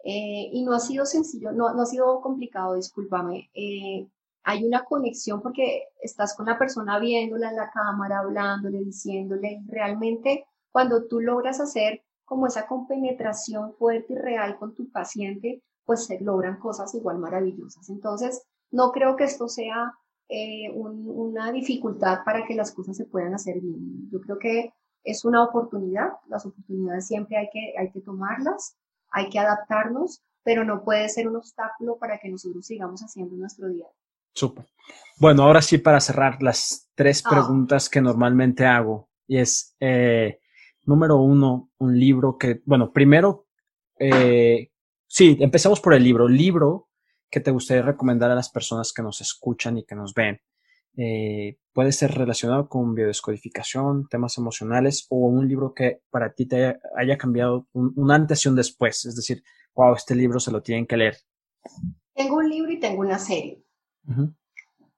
[0.05, 3.51] Eh, y no ha sido sencillo, no, no ha sido complicado, discúlpame.
[3.55, 4.07] Eh,
[4.45, 9.63] hay una conexión porque estás con la persona viéndola en la cámara, hablándole, diciéndole.
[9.67, 16.07] Realmente, cuando tú logras hacer como esa compenetración fuerte y real con tu paciente, pues
[16.07, 17.89] se logran cosas igual maravillosas.
[17.89, 19.95] Entonces, no creo que esto sea
[20.29, 24.11] eh, una dificultad para que las cosas se puedan hacer bien.
[24.11, 24.75] Yo creo que
[25.05, 28.77] es una oportunidad, las oportunidades siempre hay que, hay que tomarlas,
[29.11, 33.69] hay que adaptarnos, pero no puede ser un obstáculo para que nosotros sigamos haciendo nuestro
[33.69, 33.87] día.
[34.35, 34.67] Súper.
[35.19, 37.31] Bueno, ahora sí para cerrar las tres ah.
[37.31, 40.41] preguntas que normalmente hago y es, eh,
[40.85, 43.47] número uno, un libro que, bueno, primero,
[43.99, 44.71] eh,
[45.07, 46.29] Sí, empecemos por el libro.
[46.29, 46.89] Libro
[47.31, 50.41] que te gustaría recomendar a las personas que nos escuchan y que nos ven.
[50.97, 56.79] Eh, puede ser relacionado con biodescodificación, temas emocionales o un libro que para ti te
[56.97, 59.05] haya, cambiado un, antes y un después.
[59.05, 59.43] Es decir,
[59.75, 61.17] wow, este libro se lo tienen que leer.
[62.15, 63.63] Tengo un libro y tengo una serie.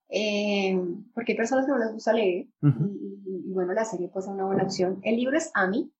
[0.09, 0.81] Eh,
[1.13, 4.45] porque hay personas que no les gusta leer y, bueno, la serie puede ser una
[4.45, 5.01] buena opción.
[5.03, 5.91] El libro es Ami,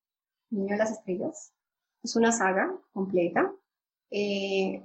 [0.49, 1.53] Niño de las Estrellas.
[2.01, 3.53] Es una saga completa.
[4.11, 4.83] Eh,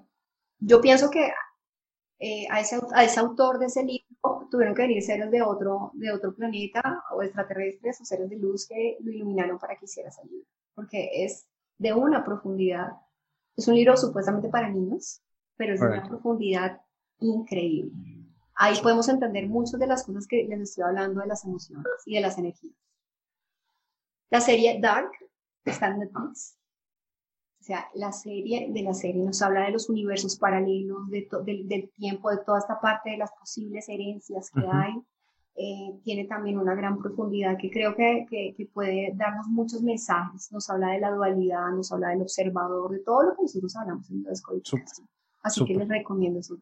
[0.59, 1.33] yo pienso que
[2.19, 5.91] eh, a, ese, a ese autor de ese libro tuvieron que venir seres de otro,
[5.95, 10.09] de otro planeta o extraterrestres o seres de luz que lo iluminaron para que hiciera
[10.09, 11.47] ese libro, porque es
[11.79, 12.93] de una profundidad.
[13.57, 15.23] Es un libro supuestamente para niños,
[15.57, 16.81] pero es de una profundidad
[17.21, 17.93] increíble.
[18.57, 22.15] Ahí podemos entender muchas de las cosas que les estoy hablando de las emociones y
[22.15, 22.75] de las energías.
[24.31, 25.11] La serie Dark
[25.65, 26.57] está en Netflix.
[27.65, 31.91] O sea, la serie de la serie nos habla de los universos paralelos, de del,
[31.97, 34.93] tiempo, de toda esta parte de las posibles herencias que hay.
[35.57, 40.53] Eh, tiene también una gran profundidad que creo que, que, puede darnos muchos mensajes.
[40.53, 44.11] Nos habla de la dualidad, nos habla del observador, de todo lo que nosotros hablamos
[44.11, 44.33] en la.
[45.43, 46.59] Así que les recomiendo eso.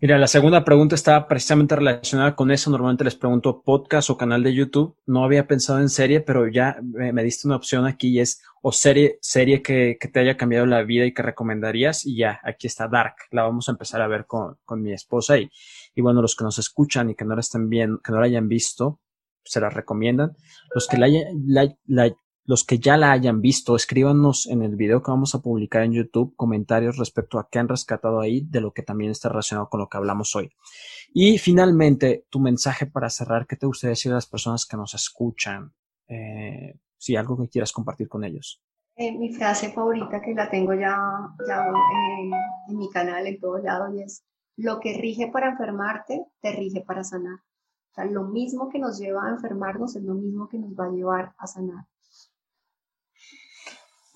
[0.00, 2.70] Mira, la segunda pregunta estaba precisamente relacionada con eso.
[2.70, 4.96] Normalmente les pregunto podcast o canal de YouTube.
[5.06, 8.70] No había pensado en serie, pero ya me, diste una opción aquí y es o
[8.70, 12.06] serie, serie que, que, te haya cambiado la vida y que recomendarías.
[12.06, 13.16] Y ya, aquí está Dark.
[13.32, 15.50] La vamos a empezar a ver con, con mi esposa y,
[15.96, 18.26] y bueno, los que nos escuchan y que no la estén bien, que no la
[18.26, 19.00] hayan visto,
[19.42, 20.36] se la recomiendan.
[20.72, 21.08] Los que la,
[21.44, 22.14] la, la,
[22.48, 25.92] los que ya la hayan visto, escríbanos en el video que vamos a publicar en
[25.92, 29.80] YouTube comentarios respecto a qué han rescatado ahí de lo que también está relacionado con
[29.80, 30.50] lo que hablamos hoy.
[31.12, 34.94] Y finalmente, tu mensaje para cerrar, ¿qué te gustaría decir a las personas que nos
[34.94, 35.74] escuchan?
[36.08, 38.62] Eh, si algo que quieras compartir con ellos.
[38.96, 40.96] Eh, mi frase favorita que la tengo ya,
[41.38, 42.30] eh,
[42.70, 44.24] en mi canal en todos lados y es,
[44.56, 47.40] lo que rige para enfermarte, te rige para sanar.
[47.90, 50.86] O sea, lo mismo que nos lleva a enfermarnos es lo mismo que nos va
[50.86, 51.84] a llevar a sanar.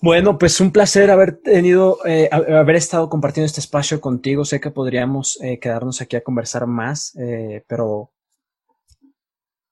[0.03, 4.43] Bueno, pues un placer haber tenido, eh, haber estado compartiendo este espacio contigo.
[4.43, 8.11] Sé que podríamos eh, quedarnos aquí a conversar más, eh, pero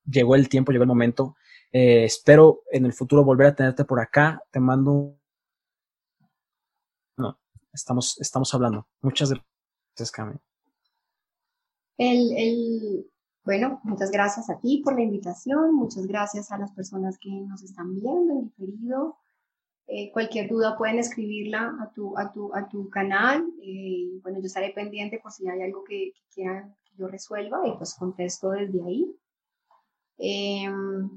[0.06, 1.36] llegó el tiempo, llegó el momento.
[1.70, 4.42] espero en el futuro volver a tenerte por acá.
[4.52, 5.20] Te mando.
[7.18, 7.38] No,
[7.74, 8.88] estamos, estamos hablando.
[9.02, 10.38] Muchas gracias, Cami.
[11.98, 13.12] El, el,
[13.44, 15.76] bueno, muchas gracias a ti por la invitación.
[15.76, 19.21] Muchas gracias a las personas que nos están viendo en diferido.
[19.94, 23.44] Eh, cualquier duda pueden escribirla a tu, a tu, a tu canal.
[23.62, 27.74] Eh, bueno, yo estaré pendiente por si hay algo que, quieran que yo resuelva y
[27.76, 29.06] pues contesto desde ahí.
[30.18, 31.10] Em,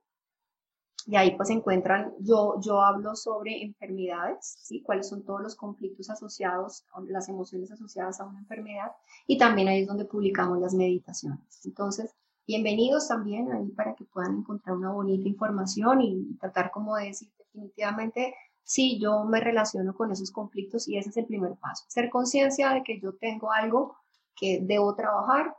[1.06, 4.82] Y ahí pues encuentran, yo, yo hablo sobre enfermedades, ¿sí?
[4.82, 8.94] cuáles son todos los conflictos asociados, las emociones asociadas a una enfermedad.
[9.28, 11.66] Y también ahí es donde publicamos las meditaciones.
[11.66, 12.16] Entonces,
[12.48, 17.30] bienvenidos también ahí para que puedan encontrar una bonita información y tratar como de decir
[17.38, 21.86] definitivamente, sí, yo me relaciono con esos conflictos y ese es el primer paso.
[21.88, 23.96] Ser conciencia de que yo tengo algo
[24.36, 25.56] que debo trabajar,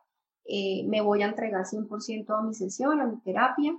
[0.47, 3.75] eh, me voy a entregar 100% a mi sesión, a mi terapia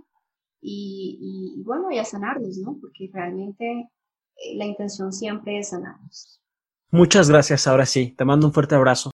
[0.62, 2.78] y, bueno, y a sanarnos, ¿no?
[2.82, 3.90] Porque realmente
[4.36, 6.42] eh, la intención siempre es sanarnos.
[6.90, 9.12] Muchas gracias, ahora sí, te mando un fuerte abrazo.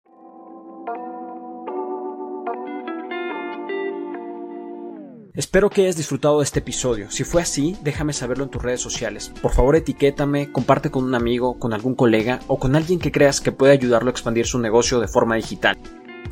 [5.50, 7.10] Espero que hayas disfrutado de este episodio.
[7.10, 9.32] Si fue así, déjame saberlo en tus redes sociales.
[9.42, 13.40] Por favor, etiquétame, comparte con un amigo, con algún colega o con alguien que creas
[13.40, 15.76] que puede ayudarlo a expandir su negocio de forma digital.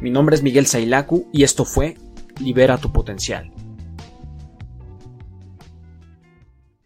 [0.00, 1.96] Mi nombre es Miguel Sailaku y esto fue
[2.38, 3.50] Libera tu potencial.